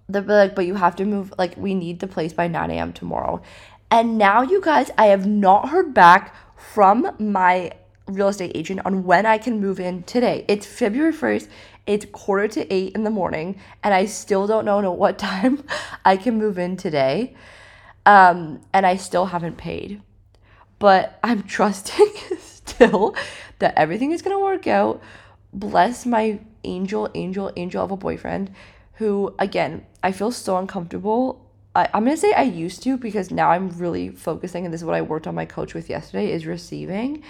they're 0.09 0.21
like, 0.21 0.55
but 0.55 0.65
you 0.65 0.75
have 0.75 0.95
to 0.97 1.05
move, 1.05 1.33
like, 1.37 1.55
we 1.55 1.73
need 1.73 1.99
the 1.99 2.07
place 2.07 2.33
by 2.33 2.47
9 2.47 2.69
a.m. 2.71 2.91
tomorrow. 2.91 3.41
And 3.89 4.17
now, 4.17 4.41
you 4.41 4.59
guys, 4.61 4.91
I 4.97 5.05
have 5.07 5.25
not 5.25 5.69
heard 5.69 5.93
back 5.93 6.35
from 6.57 7.15
my 7.17 7.71
real 8.09 8.27
estate 8.29 8.51
agent 8.55 8.81
on 8.85 9.03
when 9.03 9.25
I 9.25 9.37
can 9.37 9.59
move 9.59 9.79
in 9.79 10.03
today. 10.03 10.45
It's 10.47 10.65
February 10.65 11.13
1st. 11.13 11.47
It's 11.87 12.05
quarter 12.05 12.47
to 12.47 12.73
eight 12.73 12.93
in 12.93 13.03
the 13.03 13.09
morning, 13.09 13.59
and 13.83 13.93
I 13.93 14.05
still 14.05 14.47
don't 14.47 14.65
know 14.65 14.91
what 14.91 15.17
time 15.31 15.63
I 16.05 16.17
can 16.17 16.37
move 16.37 16.59
in 16.59 16.77
today. 16.77 17.35
Um, 18.05 18.61
and 18.73 18.85
I 18.85 18.95
still 18.95 19.27
haven't 19.27 19.57
paid 19.57 20.01
but 20.79 21.19
I'm 21.21 21.43
trusting 21.43 22.11
still 22.39 23.13
that 23.59 23.73
everything 23.77 24.11
is 24.11 24.21
going 24.21 24.35
to 24.35 24.43
work 24.43 24.65
out. 24.65 25.01
Bless 25.53 26.05
my 26.05 26.39
angel, 26.63 27.09
angel, 27.13 27.51
angel 27.55 27.83
of 27.83 27.91
a 27.91 27.97
boyfriend 27.97 28.51
who, 28.93 29.35
again, 29.37 29.85
I 30.01 30.11
feel 30.13 30.31
so 30.31 30.57
uncomfortable. 30.57 31.45
I, 31.75 31.89
I'm 31.93 32.05
going 32.05 32.15
to 32.15 32.21
say 32.21 32.33
I 32.33 32.43
used 32.43 32.81
to 32.83 32.97
because 32.97 33.29
now 33.29 33.51
I'm 33.51 33.69
really 33.69 34.09
focusing, 34.09 34.65
and 34.65 34.73
this 34.73 34.81
is 34.81 34.85
what 34.85 34.95
I 34.95 35.01
worked 35.01 35.27
on 35.27 35.35
my 35.35 35.45
coach 35.45 35.73
with 35.73 35.89
yesterday 35.89 36.31
is 36.31 36.45
receiving. 36.45 37.23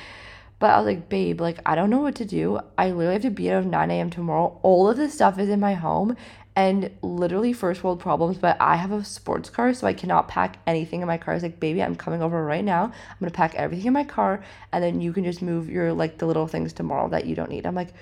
But 0.60 0.72
I 0.72 0.78
was 0.78 0.86
like, 0.86 1.08
babe, 1.08 1.40
like, 1.40 1.60
I 1.66 1.76
don't 1.76 1.90
know 1.90 2.02
what 2.02 2.16
to 2.16 2.26
do. 2.26 2.60
I 2.78 2.92
literally 2.92 3.14
have 3.14 3.22
to 3.24 3.30
be 3.30 3.50
out 3.50 3.60
of 3.60 3.66
9 3.66 3.92
a.m. 3.92 4.10
tomorrow. 4.10 4.60
All 4.62 4.90
of 4.90 4.98
this 4.98 5.14
stuff 5.14 5.40
is 5.40 5.50
in 5.50 5.60
my 5.60 5.74
home 5.74 6.18
and 6.60 6.92
literally 7.02 7.54
first 7.54 7.86
world 7.86 8.02
problems, 8.02 8.38
but 8.38 8.58
I 8.60 8.76
have 8.76 8.92
a 8.92 9.06
sports 9.06 9.50
car, 9.50 9.74
so 9.74 9.88
I 9.88 9.94
cannot 9.94 10.28
pack 10.28 10.58
anything 10.68 11.00
in 11.00 11.08
my 11.08 11.18
car. 11.18 11.34
It's 11.34 11.44
like, 11.44 11.62
baby, 11.62 11.82
I'm 11.82 11.96
coming 11.96 12.22
over 12.22 12.44
right 12.44 12.66
now. 12.66 12.84
I'm 12.84 13.18
gonna 13.22 13.32
pack 13.32 13.56
everything 13.56 13.88
in 13.88 13.94
my 13.94 14.04
car, 14.04 14.44
and 14.74 14.84
then 14.84 15.00
you 15.00 15.14
can 15.14 15.24
just 15.24 15.42
move 15.42 15.70
your 15.70 15.94
like 15.94 16.18
the 16.18 16.26
little 16.26 16.48
things 16.48 16.74
tomorrow 16.74 17.08
that 17.10 17.26
you 17.26 17.34
don't 17.34 17.50
need. 17.50 17.66
I'm 17.66 17.76
like, 17.76 17.94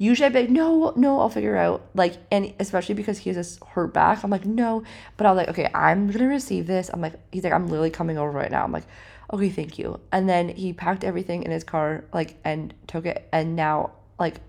usually 0.00 0.24
I'd 0.24 0.32
be 0.32 0.40
like, 0.40 0.50
no, 0.50 0.94
no, 0.96 1.20
I'll 1.20 1.28
figure 1.28 1.56
out. 1.56 1.82
Like, 1.94 2.16
and 2.32 2.54
especially 2.58 2.94
because 2.94 3.18
he 3.18 3.30
has 3.30 3.58
a 3.60 3.64
hurt 3.66 3.92
back, 3.92 4.24
I'm 4.24 4.30
like, 4.30 4.46
no. 4.46 4.82
But 5.18 5.26
I 5.26 5.30
was 5.30 5.36
like, 5.36 5.48
okay, 5.50 5.70
I'm 5.74 6.10
gonna 6.10 6.26
receive 6.26 6.66
this. 6.66 6.90
I'm 6.90 7.02
like, 7.02 7.14
he's 7.30 7.44
like, 7.44 7.52
I'm 7.52 7.68
literally 7.68 7.90
coming 7.90 8.16
over 8.16 8.30
right 8.30 8.50
now. 8.50 8.64
I'm 8.64 8.72
like, 8.72 8.86
okay, 9.30 9.50
thank 9.50 9.78
you. 9.78 10.00
And 10.10 10.26
then 10.26 10.48
he 10.48 10.72
packed 10.72 11.04
everything 11.04 11.42
in 11.42 11.50
his 11.50 11.64
car, 11.64 12.04
like, 12.14 12.36
and 12.44 12.72
took 12.86 13.04
it. 13.04 13.28
And 13.30 13.54
now, 13.54 13.92
like, 14.18 14.40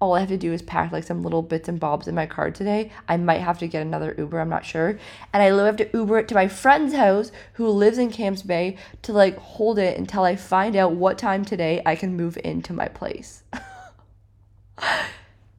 all 0.00 0.14
I 0.14 0.20
have 0.20 0.28
to 0.30 0.36
do 0.36 0.52
is 0.52 0.60
pack 0.60 0.90
like 0.90 1.04
some 1.04 1.22
little 1.22 1.42
bits 1.42 1.68
and 1.68 1.78
bobs 1.78 2.08
in 2.08 2.14
my 2.16 2.26
car 2.26 2.50
today. 2.50 2.90
I 3.06 3.16
might 3.16 3.42
have 3.42 3.60
to 3.60 3.68
get 3.68 3.82
another 3.82 4.16
Uber, 4.18 4.40
I'm 4.40 4.48
not 4.48 4.64
sure. 4.64 4.98
And 5.32 5.40
I 5.40 5.64
have 5.64 5.76
to 5.76 5.90
Uber 5.94 6.18
it 6.18 6.28
to 6.28 6.34
my 6.34 6.48
friend's 6.48 6.94
house 6.94 7.30
who 7.52 7.68
lives 7.68 7.98
in 7.98 8.10
Camps 8.10 8.42
Bay 8.42 8.76
to 9.02 9.12
like 9.12 9.36
hold 9.36 9.78
it 9.78 9.98
until 9.98 10.24
I 10.24 10.34
find 10.34 10.74
out 10.74 10.92
what 10.92 11.16
time 11.16 11.44
today 11.44 11.80
I 11.86 11.94
can 11.94 12.16
move 12.16 12.36
into 12.42 12.72
my 12.72 12.88
place. 12.88 13.44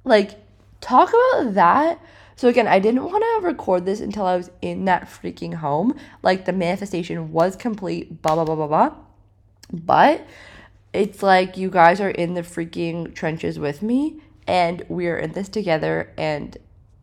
like, 0.03 0.31
talk 0.81 1.09
about 1.09 1.53
that. 1.53 1.99
So 2.35 2.47
again, 2.47 2.67
I 2.67 2.79
didn't 2.79 3.03
want 3.03 3.23
to 3.23 3.47
record 3.47 3.85
this 3.85 3.99
until 3.99 4.25
I 4.25 4.35
was 4.35 4.49
in 4.61 4.85
that 4.85 5.03
freaking 5.03 5.53
home. 5.53 5.95
Like 6.23 6.45
the 6.45 6.53
manifestation 6.53 7.31
was 7.31 7.55
complete, 7.55 8.21
blah 8.21 8.33
blah 8.33 8.45
blah 8.45 8.55
blah 8.55 8.67
blah. 8.67 8.95
But 9.71 10.25
it's 10.91 11.21
like 11.21 11.55
you 11.55 11.69
guys 11.69 12.01
are 12.01 12.09
in 12.09 12.33
the 12.33 12.41
freaking 12.41 13.13
trenches 13.13 13.59
with 13.59 13.81
me 13.81 14.21
and 14.47 14.83
we're 14.89 15.17
in 15.17 15.33
this 15.33 15.49
together 15.49 16.11
and 16.17 16.57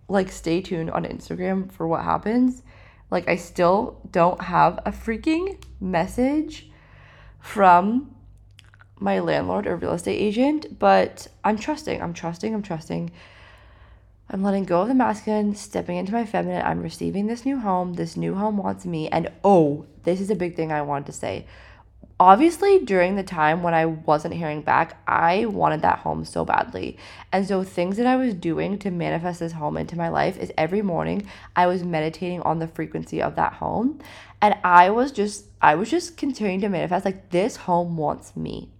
like 0.09 0.31
stay 0.31 0.61
tuned 0.61 0.91
on 0.91 1.05
Instagram 1.05 1.71
for 1.71 1.87
what 1.87 2.03
happens. 2.03 2.63
Like 3.11 3.29
I 3.29 3.37
still 3.37 4.01
don't 4.11 4.43
have 4.43 4.81
a 4.85 4.91
freaking 4.91 5.63
message 5.81 6.69
from 7.41 8.15
my 9.01 9.21
landlord 9.21 9.67
or 9.67 9.77
real 9.77 9.93
estate 9.93 10.21
agent, 10.21 10.79
but 10.79 11.29
I'm 11.45 11.59
trusting. 11.59 12.03
I'm 12.03 12.15
trusting. 12.15 12.55
I'm 12.55 12.63
trusting. 12.63 13.11
I'm 14.31 14.43
letting 14.43 14.65
go 14.65 14.83
of 14.83 14.89
the 14.89 14.95
masculine, 14.95 15.55
stepping 15.55 15.97
into 15.97 16.13
my 16.13 16.27
feminine. 16.27 16.65
I'm 16.65 16.83
receiving 16.83 17.27
this 17.27 17.47
new 17.47 17.59
home. 17.59 17.95
This 17.95 18.17
new 18.17 18.35
home 18.35 18.59
wants 18.59 18.85
me. 18.85 19.09
And 19.09 19.31
oh, 19.43 19.87
this 20.05 20.21
is 20.21 20.31
a 20.31 20.35
big 20.35 20.55
thing 20.55 20.71
I 20.71 20.83
wanted 20.83 21.07
to 21.07 21.13
say 21.13 21.47
obviously 22.21 22.81
during 22.81 23.15
the 23.17 23.23
time 23.23 23.63
when 23.63 23.75
I 23.75 23.87
wasn't 23.87 24.35
hearing 24.35 24.63
back, 24.63 25.01
I 25.07 25.47
wanted 25.47 25.83
that 25.83 26.01
home 26.01 26.25
so 26.25 26.45
badly. 26.45 26.97
And 27.33 27.47
so 27.47 27.63
things 27.63 27.97
that 27.97 28.07
I 28.07 28.17
was 28.17 28.35
doing 28.35 28.79
to 28.81 28.91
manifest 28.91 29.41
this 29.41 29.53
home 29.53 29.77
into 29.77 29.97
my 29.97 30.09
life 30.09 30.37
is 30.39 30.53
every 30.59 30.83
morning 30.83 31.29
I 31.55 31.67
was 31.67 31.85
meditating 31.85 32.43
on 32.43 32.59
the 32.59 32.69
frequency 32.69 33.23
of 33.23 33.37
that 33.37 33.55
home. 33.55 34.01
And 34.41 34.57
I 34.65 34.91
was 34.91 35.13
just 35.13 35.47
I 35.61 35.75
was 35.75 35.91
just 35.91 36.17
continuing 36.17 36.61
to 36.61 36.69
manifest 36.69 37.05
like 37.05 37.31
this 37.31 37.57
home 37.57 37.97
wants 37.97 38.37
me. 38.37 38.71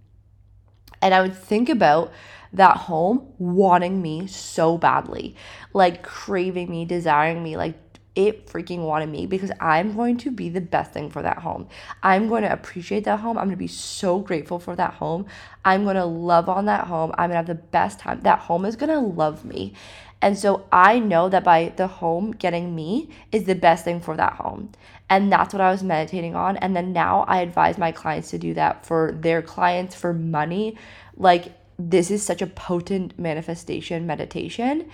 And 1.01 1.13
I 1.13 1.21
would 1.21 1.35
think 1.35 1.69
about 1.69 2.11
that 2.53 2.77
home 2.77 3.31
wanting 3.37 4.01
me 4.01 4.27
so 4.27 4.77
badly, 4.77 5.35
like 5.73 6.03
craving 6.03 6.69
me, 6.69 6.85
desiring 6.85 7.43
me, 7.43 7.57
like 7.57 7.75
it 8.15 8.47
freaking 8.47 8.79
wanted 8.79 9.07
me 9.07 9.27
because 9.27 9.51
I'm 9.61 9.95
going 9.95 10.17
to 10.17 10.31
be 10.31 10.49
the 10.49 10.61
best 10.61 10.91
thing 10.91 11.09
for 11.09 11.21
that 11.21 11.37
home. 11.37 11.67
I'm 12.03 12.27
going 12.27 12.43
to 12.43 12.51
appreciate 12.51 13.03
that 13.05 13.19
home. 13.19 13.37
I'm 13.37 13.45
going 13.45 13.55
to 13.55 13.57
be 13.57 13.67
so 13.67 14.19
grateful 14.19 14.59
for 14.59 14.75
that 14.75 14.95
home. 14.95 15.25
I'm 15.63 15.83
going 15.83 15.95
to 15.95 16.05
love 16.05 16.49
on 16.49 16.65
that 16.65 16.87
home. 16.87 17.11
I'm 17.11 17.29
going 17.29 17.31
to 17.31 17.35
have 17.37 17.47
the 17.47 17.55
best 17.55 17.99
time. 17.99 18.21
That 18.21 18.39
home 18.39 18.65
is 18.65 18.75
going 18.75 18.89
to 18.89 18.99
love 18.99 19.45
me. 19.45 19.73
And 20.21 20.37
so 20.37 20.65
I 20.71 20.99
know 20.99 21.29
that 21.29 21.43
by 21.43 21.71
the 21.77 21.87
home 21.87 22.31
getting 22.31 22.75
me 22.75 23.09
is 23.31 23.45
the 23.45 23.55
best 23.55 23.85
thing 23.85 24.01
for 24.01 24.17
that 24.17 24.33
home. 24.33 24.71
And 25.09 25.31
that's 25.31 25.53
what 25.53 25.61
I 25.61 25.71
was 25.71 25.81
meditating 25.81 26.35
on. 26.35 26.57
And 26.57 26.75
then 26.75 26.93
now 26.93 27.25
I 27.27 27.41
advise 27.41 27.77
my 27.77 27.91
clients 27.91 28.29
to 28.31 28.37
do 28.37 28.53
that 28.53 28.85
for 28.85 29.11
their 29.11 29.41
clients 29.41 29.95
for 29.95 30.13
money. 30.13 30.77
Like, 31.17 31.53
this 31.79 32.11
is 32.11 32.21
such 32.23 32.41
a 32.41 32.47
potent 32.47 33.17
manifestation 33.17 34.05
meditation. 34.05 34.89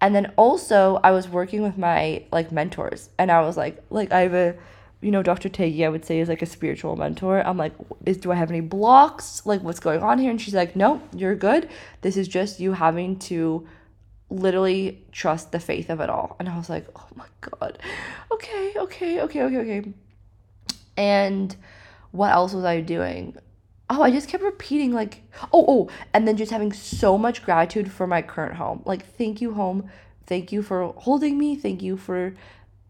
And 0.00 0.16
then 0.16 0.32
also, 0.36 0.98
I 1.04 1.12
was 1.12 1.28
working 1.28 1.62
with 1.62 1.78
my 1.78 2.24
like 2.32 2.50
mentors, 2.50 3.10
and 3.18 3.30
I 3.30 3.42
was 3.42 3.56
like, 3.56 3.80
like 3.88 4.10
I 4.10 4.22
have 4.22 4.34
a, 4.34 4.56
you 5.00 5.12
know, 5.12 5.22
Dr. 5.22 5.48
Taggy, 5.48 5.84
I 5.84 5.88
would 5.88 6.04
say 6.04 6.18
is 6.18 6.28
like 6.28 6.42
a 6.42 6.46
spiritual 6.46 6.96
mentor. 6.96 7.40
I'm 7.46 7.56
like, 7.56 7.72
is 8.04 8.16
do 8.16 8.32
I 8.32 8.34
have 8.34 8.50
any 8.50 8.60
blocks? 8.60 9.46
Like, 9.46 9.62
what's 9.62 9.78
going 9.78 10.02
on 10.02 10.18
here? 10.18 10.30
And 10.30 10.40
she's 10.40 10.54
like, 10.54 10.74
no, 10.74 11.00
you're 11.14 11.36
good. 11.36 11.68
This 12.00 12.16
is 12.16 12.26
just 12.26 12.58
you 12.58 12.72
having 12.72 13.16
to 13.20 13.64
literally 14.32 15.04
trust 15.12 15.52
the 15.52 15.60
faith 15.60 15.90
of 15.90 16.00
it 16.00 16.10
all. 16.10 16.36
And 16.38 16.48
I 16.48 16.56
was 16.56 16.70
like, 16.70 16.86
oh 16.96 17.06
my 17.14 17.26
God. 17.40 17.78
Okay, 18.30 18.72
okay, 18.76 19.20
okay, 19.20 19.42
okay, 19.42 19.58
okay. 19.58 19.92
And 20.96 21.54
what 22.10 22.32
else 22.32 22.52
was 22.52 22.64
I 22.64 22.80
doing? 22.80 23.36
Oh, 23.90 24.02
I 24.02 24.10
just 24.10 24.28
kept 24.28 24.42
repeating, 24.42 24.92
like, 24.92 25.22
oh, 25.52 25.64
oh, 25.68 25.90
and 26.14 26.26
then 26.26 26.36
just 26.36 26.50
having 26.50 26.72
so 26.72 27.18
much 27.18 27.44
gratitude 27.44 27.92
for 27.92 28.06
my 28.06 28.22
current 28.22 28.54
home. 28.54 28.82
Like, 28.86 29.04
thank 29.16 29.40
you, 29.40 29.52
home. 29.52 29.90
Thank 30.26 30.50
you 30.50 30.62
for 30.62 30.92
holding 30.96 31.36
me. 31.36 31.56
Thank 31.56 31.82
you 31.82 31.96
for, 31.98 32.34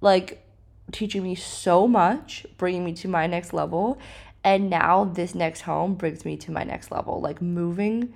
like, 0.01 0.47
teaching 0.93 1.25
me 1.25 1.35
so 1.35 1.89
much, 1.89 2.47
bringing 2.57 2.85
me 2.85 2.93
to 2.95 3.09
my 3.09 3.27
next 3.27 3.53
level. 3.53 3.99
And 4.45 4.71
now 4.71 5.05
this 5.05 5.35
next 5.35 5.63
home 5.63 5.95
brings 5.95 6.25
me 6.25 6.37
to 6.37 6.53
my 6.53 6.63
next 6.63 6.93
level. 6.93 7.21
Like, 7.21 7.43
moving 7.43 8.15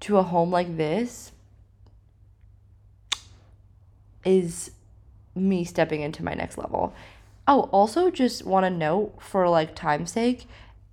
to 0.00 0.16
a 0.16 0.22
home 0.22 0.50
like 0.50 0.76
this 0.76 1.32
is 4.24 4.70
me 5.34 5.64
stepping 5.64 6.00
into 6.00 6.24
my 6.24 6.34
next 6.34 6.58
level. 6.58 6.94
Oh, 7.46 7.62
also 7.72 8.10
just 8.10 8.44
want 8.46 8.64
to 8.64 8.70
note 8.70 9.14
for 9.20 9.48
like 9.48 9.74
time's 9.74 10.12
sake, 10.12 10.46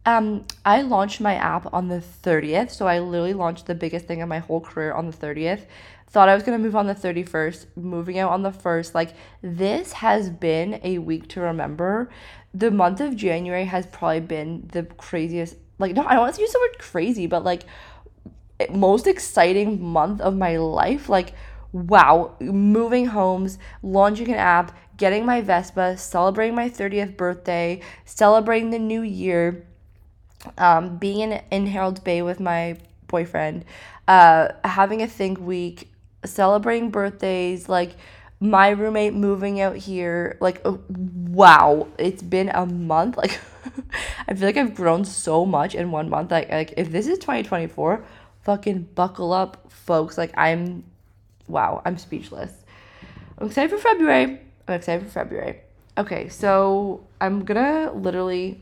um, 0.06 0.46
I 0.66 0.82
launched 0.82 1.22
my 1.22 1.36
app 1.36 1.72
on 1.74 1.88
the 1.88 2.00
30th. 2.00 2.72
So 2.72 2.88
I 2.88 3.00
literally 3.00 3.34
launched 3.34 3.66
the 3.66 3.76
biggest 3.76 4.06
thing 4.06 4.22
of 4.22 4.30
my 4.30 4.40
whole 4.40 4.62
career 4.62 4.94
on 4.94 5.08
the 5.08 5.16
30th. 5.16 5.66
Thought 6.08 6.30
I 6.30 6.34
was 6.34 6.44
going 6.44 6.58
to 6.58 6.64
move 6.64 6.76
on 6.76 6.88
the 6.88 6.96
31st, 6.96 7.68
moving 7.76 8.18
out 8.18 8.32
on 8.32 8.42
the 8.42 8.52
1st. 8.52 8.96
Like, 8.96 9.14
this 9.44 9.94
has 9.94 10.30
been 10.30 10.80
a 10.84 10.98
week 10.98 11.28
to 11.30 11.42
remember. 11.42 12.10
The 12.54 12.72
month 12.72 13.00
of 13.00 13.16
January 13.16 13.66
has 13.66 13.86
probably 13.86 14.22
been 14.22 14.68
the 14.72 14.84
craziest. 14.84 15.58
Like, 15.78 15.94
no, 15.94 16.04
I 16.04 16.14
don't 16.14 16.24
want 16.24 16.36
to 16.36 16.42
use 16.42 16.52
the 16.52 16.60
word 16.60 16.80
crazy, 16.80 17.28
but 17.28 17.44
like, 17.44 17.64
most 18.72 19.06
exciting 19.06 19.82
month 19.84 20.20
of 20.22 20.36
my 20.36 20.58
life. 20.58 21.10
Like, 21.10 21.34
wow, 21.72 22.36
moving 22.40 23.08
homes, 23.08 23.58
launching 23.84 24.30
an 24.30 24.36
app, 24.36 24.76
getting 24.98 25.26
my 25.26 25.42
Vespa, 25.42 25.98
celebrating 25.98 26.56
my 26.56 26.70
30th 26.70 27.16
birthday, 27.16 27.82
celebrating 28.06 28.70
the 28.70 28.80
new 28.80 29.02
year, 29.02 29.66
um, 30.58 30.98
being 30.98 31.20
in, 31.20 31.42
in 31.52 31.94
Bay 32.04 32.22
with 32.22 32.40
my 32.40 32.78
boyfriend, 33.08 33.66
uh, 34.08 34.50
having 34.64 35.02
a 35.02 35.08
think 35.08 35.40
week, 35.40 35.92
celebrating 36.26 36.90
birthdays, 36.90 37.70
like 37.70 37.96
my 38.40 38.70
roommate 38.70 39.14
moving 39.14 39.60
out 39.62 39.76
here. 39.76 40.38
Like, 40.40 40.62
oh, 40.66 40.82
wow, 40.90 41.88
it's 41.98 42.24
been 42.24 42.50
a 42.50 42.66
month. 42.66 43.18
Like, 43.18 43.40
I 44.28 44.34
feel 44.34 44.48
like 44.48 44.58
I've 44.58 44.76
grown 44.76 45.06
so 45.06 45.46
much 45.46 45.76
in 45.76 45.92
one 45.92 46.10
month. 46.10 46.32
Like, 46.32 46.50
like 46.50 46.74
if 46.78 46.92
this 46.92 47.08
is 47.08 47.20
2024, 47.20 48.04
fucking 48.42 48.90
buckle 48.96 49.34
up, 49.34 49.72
folks. 49.72 50.18
Like, 50.18 50.34
I'm 50.38 50.84
wow, 51.50 51.82
I'm 51.86 51.98
speechless. 51.98 52.52
I'm 53.38 53.48
excited 53.48 53.72
for 53.72 53.78
February. 53.78 54.40
I'm 54.68 54.76
excited 54.76 55.06
for 55.06 55.12
February. 55.12 55.62
Okay, 55.98 56.30
so 56.30 57.06
I'm 57.20 57.44
gonna 57.44 57.92
literally 57.94 58.62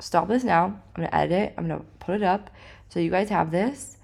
stop 0.00 0.28
this 0.28 0.44
now. 0.44 0.64
I'm 0.64 1.04
gonna 1.04 1.14
edit 1.14 1.32
it. 1.32 1.54
I'm 1.56 1.66
gonna 1.66 1.84
put 2.00 2.16
it 2.16 2.22
up 2.22 2.50
so 2.88 3.00
you 3.00 3.10
guys 3.10 3.28
have 3.30 3.50
this 3.50 3.96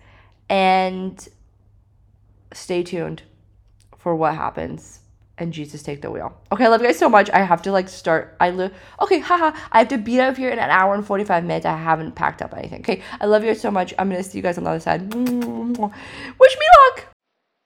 and 0.49 1.29
stay 2.53 2.83
tuned 2.83 3.23
for 3.99 4.17
what 4.17 4.35
happens 4.35 5.01
and 5.39 5.53
Jesus 5.53 5.83
take 5.83 6.03
the 6.03 6.11
wheel. 6.11 6.39
Okay, 6.53 6.67
I 6.67 6.69
love 6.69 6.83
you 6.83 6.87
guys 6.87 6.99
so 6.99 7.09
much. 7.09 7.31
I 7.31 7.43
have 7.43 7.63
to 7.63 7.73
like 7.73 7.89
start. 7.89 8.37
I 8.41 8.51
live. 8.51 8.73
Okay, 9.01 9.19
haha. 9.19 9.57
I 9.73 9.79
have 9.79 9.89
to 9.89 9.99
beat 9.99 10.21
out 10.21 10.37
here 10.37 10.51
in 10.51 10.59
an 10.59 10.71
hour 10.71 10.95
and 10.95 11.05
45 11.05 11.45
minutes. 11.45 11.67
I 11.67 11.77
haven't 11.77 12.15
packed 12.15 12.43
up 12.43 12.55
anything. 12.55 12.81
Okay, 12.81 13.03
I 13.21 13.27
love 13.27 13.43
you 13.43 13.51
guys 13.51 13.61
so 13.61 13.71
much. 13.71 13.95
I'm 13.99 14.11
gonna 14.11 14.23
see 14.23 14.39
you 14.39 14.43
guys 14.43 14.59
on 14.59 14.65
the 14.65 14.71
other 14.71 14.81
side. 14.81 15.13
Wish 15.13 16.57
me 16.59 16.67
luck. 16.79 17.10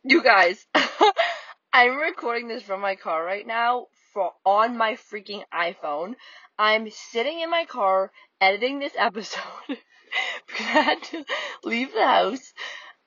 You 0.06 0.22
guys, 0.22 0.66
I'm 1.72 1.96
recording 1.96 2.46
this 2.46 2.62
from 2.62 2.82
my 2.82 2.94
car 2.94 3.24
right 3.24 3.46
now 3.46 3.86
for 4.12 4.32
on 4.44 4.76
my 4.76 4.98
freaking 5.10 5.42
iPhone. 5.50 6.16
I'm 6.58 6.90
sitting 6.90 7.40
in 7.40 7.48
my 7.48 7.64
car 7.64 8.12
editing 8.38 8.80
this 8.80 8.92
episode 8.98 9.38
because 9.66 10.66
I 10.66 10.80
had 10.82 11.02
to 11.04 11.24
leave 11.64 11.94
the 11.94 12.04
house. 12.04 12.52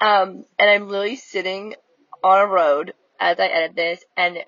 Um, 0.02 0.46
and 0.58 0.72
I'm 0.72 0.88
literally 0.88 1.18
sitting 1.18 1.76
on 2.24 2.42
a 2.42 2.48
road 2.48 2.96
as 3.20 3.40
I 3.40 3.46
edit 3.46 3.76
this, 3.76 4.04
and 4.18 4.40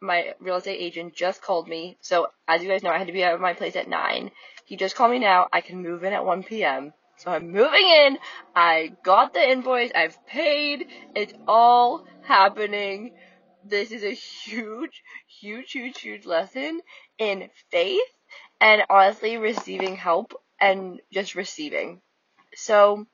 my 0.00 0.32
real 0.40 0.56
estate 0.56 0.80
agent 0.80 1.14
just 1.14 1.42
called 1.42 1.68
me. 1.68 1.98
So 2.00 2.28
as 2.46 2.62
you 2.62 2.70
guys 2.70 2.82
know, 2.82 2.90
I 2.90 2.96
had 2.96 3.08
to 3.08 3.12
be 3.12 3.22
out 3.22 3.34
of 3.34 3.40
my 3.42 3.52
place 3.52 3.76
at 3.76 3.86
nine. 3.86 4.30
He 4.64 4.78
just 4.78 4.96
called 4.96 5.10
me 5.10 5.18
now. 5.18 5.48
I 5.52 5.60
can 5.60 5.82
move 5.82 6.04
in 6.04 6.14
at 6.14 6.24
1 6.24 6.42
p.m. 6.44 6.94
So 7.18 7.32
I'm 7.32 7.50
moving 7.50 7.82
in. 7.82 8.18
I 8.54 8.92
got 9.02 9.34
the 9.34 9.50
invoice. 9.50 9.90
I've 9.92 10.24
paid. 10.26 10.86
It's 11.16 11.32
all 11.48 12.04
happening. 12.22 13.12
This 13.64 13.90
is 13.90 14.04
a 14.04 14.14
huge, 14.14 15.02
huge, 15.26 15.72
huge, 15.72 16.00
huge 16.00 16.26
lesson 16.26 16.80
in 17.18 17.50
faith 17.72 18.06
and 18.60 18.82
honestly 18.88 19.36
receiving 19.36 19.96
help 19.96 20.32
and 20.60 21.00
just 21.12 21.34
receiving. 21.34 22.00
So, 22.54 23.04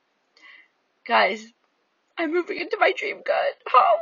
guys, 1.07 1.43
I'm 2.19 2.33
moving 2.33 2.61
into 2.61 2.77
my 2.79 2.93
dream 2.95 3.23
gut. 3.25 3.57
home. 3.67 4.01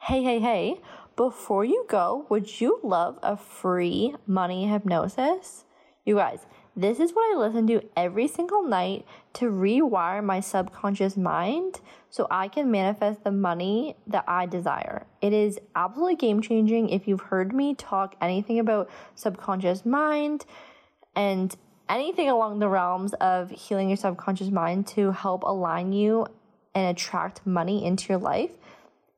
Hey, 0.00 0.24
hey, 0.24 0.40
hey. 0.40 0.80
Before 1.14 1.64
you 1.64 1.86
go, 1.88 2.26
would 2.28 2.60
you 2.60 2.80
love 2.82 3.20
a 3.22 3.36
free 3.36 4.16
money 4.26 4.66
hypnosis? 4.66 5.64
You 6.04 6.16
guys, 6.16 6.44
this 6.74 7.00
is 7.00 7.12
what 7.12 7.34
I 7.34 7.38
listen 7.38 7.66
to 7.66 7.82
every 7.96 8.28
single 8.28 8.62
night 8.62 9.04
to 9.34 9.46
rewire 9.46 10.24
my 10.24 10.40
subconscious 10.40 11.16
mind 11.16 11.80
so 12.08 12.26
I 12.30 12.48
can 12.48 12.70
manifest 12.70 13.24
the 13.24 13.30
money 13.30 13.96
that 14.06 14.24
I 14.26 14.46
desire. 14.46 15.06
It 15.20 15.32
is 15.32 15.58
absolutely 15.74 16.16
game 16.16 16.40
changing. 16.40 16.88
If 16.88 17.06
you've 17.06 17.20
heard 17.20 17.54
me 17.54 17.74
talk 17.74 18.16
anything 18.20 18.58
about 18.58 18.90
subconscious 19.14 19.84
mind 19.84 20.46
and 21.14 21.54
anything 21.88 22.30
along 22.30 22.58
the 22.58 22.68
realms 22.68 23.12
of 23.14 23.50
healing 23.50 23.88
your 23.88 23.96
subconscious 23.96 24.50
mind 24.50 24.86
to 24.88 25.10
help 25.12 25.42
align 25.42 25.92
you 25.92 26.26
and 26.74 26.88
attract 26.88 27.46
money 27.46 27.84
into 27.84 28.08
your 28.08 28.18
life, 28.18 28.52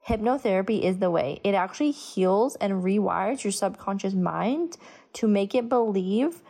hypnotherapy 0.08 0.82
is 0.82 0.98
the 0.98 1.10
way. 1.10 1.40
It 1.44 1.54
actually 1.54 1.92
heals 1.92 2.56
and 2.56 2.82
rewires 2.82 3.44
your 3.44 3.52
subconscious 3.52 4.14
mind 4.14 4.76
to 5.14 5.28
make 5.28 5.54
it 5.54 5.68
believe 5.68 6.42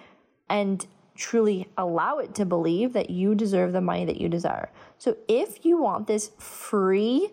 and 0.49 0.87
truly 1.15 1.69
allow 1.77 2.19
it 2.19 2.35
to 2.35 2.45
believe 2.45 2.93
that 2.93 3.11
you 3.11 3.35
deserve 3.35 3.73
the 3.73 3.81
money 3.81 4.05
that 4.05 4.21
you 4.21 4.29
desire. 4.29 4.71
So 4.99 5.17
if 5.29 5.65
you 5.65 5.81
want 5.81 6.07
this 6.07 6.31
free 6.39 7.31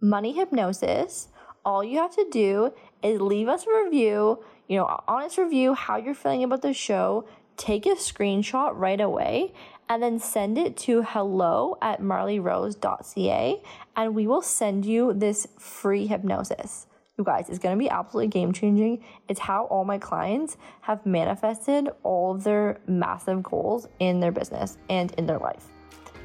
money 0.00 0.32
hypnosis, 0.32 1.28
all 1.64 1.82
you 1.82 1.98
have 1.98 2.14
to 2.14 2.26
do 2.30 2.72
is 3.02 3.20
leave 3.20 3.48
us 3.48 3.66
a 3.66 3.84
review, 3.84 4.44
you 4.68 4.76
know, 4.76 5.00
honest 5.08 5.38
review, 5.38 5.74
how 5.74 5.96
you're 5.96 6.14
feeling 6.14 6.44
about 6.44 6.62
the 6.62 6.72
show, 6.72 7.28
take 7.56 7.86
a 7.86 7.90
screenshot 7.90 8.72
right 8.74 9.00
away, 9.00 9.52
and 9.88 10.02
then 10.02 10.18
send 10.18 10.58
it 10.58 10.76
to 10.76 11.02
hello 11.02 11.76
at 11.80 12.00
marleyrose.ca, 12.00 13.62
and 13.96 14.14
we 14.14 14.26
will 14.26 14.42
send 14.42 14.84
you 14.84 15.12
this 15.14 15.46
free 15.58 16.06
hypnosis. 16.06 16.86
You 17.18 17.24
guys, 17.24 17.48
it's 17.48 17.58
going 17.58 17.76
to 17.76 17.78
be 17.78 17.90
absolutely 17.90 18.28
game 18.28 18.52
changing. 18.52 19.02
It's 19.28 19.40
how 19.40 19.64
all 19.64 19.84
my 19.84 19.98
clients 19.98 20.56
have 20.82 21.04
manifested 21.04 21.88
all 22.04 22.36
of 22.36 22.44
their 22.44 22.78
massive 22.86 23.42
goals 23.42 23.88
in 23.98 24.20
their 24.20 24.30
business 24.30 24.78
and 24.88 25.12
in 25.14 25.26
their 25.26 25.38
life. 25.38 25.66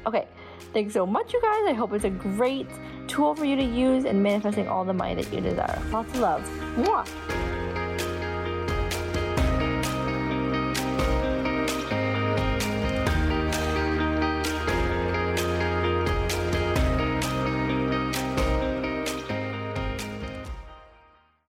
Okay, 0.06 0.28
thanks 0.72 0.94
so 0.94 1.04
much, 1.04 1.32
you 1.32 1.42
guys. 1.42 1.62
I 1.66 1.72
hope 1.72 1.92
it's 1.94 2.04
a 2.04 2.10
great 2.10 2.68
tool 3.08 3.34
for 3.34 3.44
you 3.44 3.56
to 3.56 3.64
use 3.64 4.04
in 4.04 4.22
manifesting 4.22 4.68
all 4.68 4.84
the 4.84 4.92
money 4.92 5.20
that 5.20 5.34
you 5.34 5.40
desire. 5.40 5.82
Lots 5.90 6.10
of 6.10 6.20
love. 6.20 6.42
Mwah. 6.76 7.63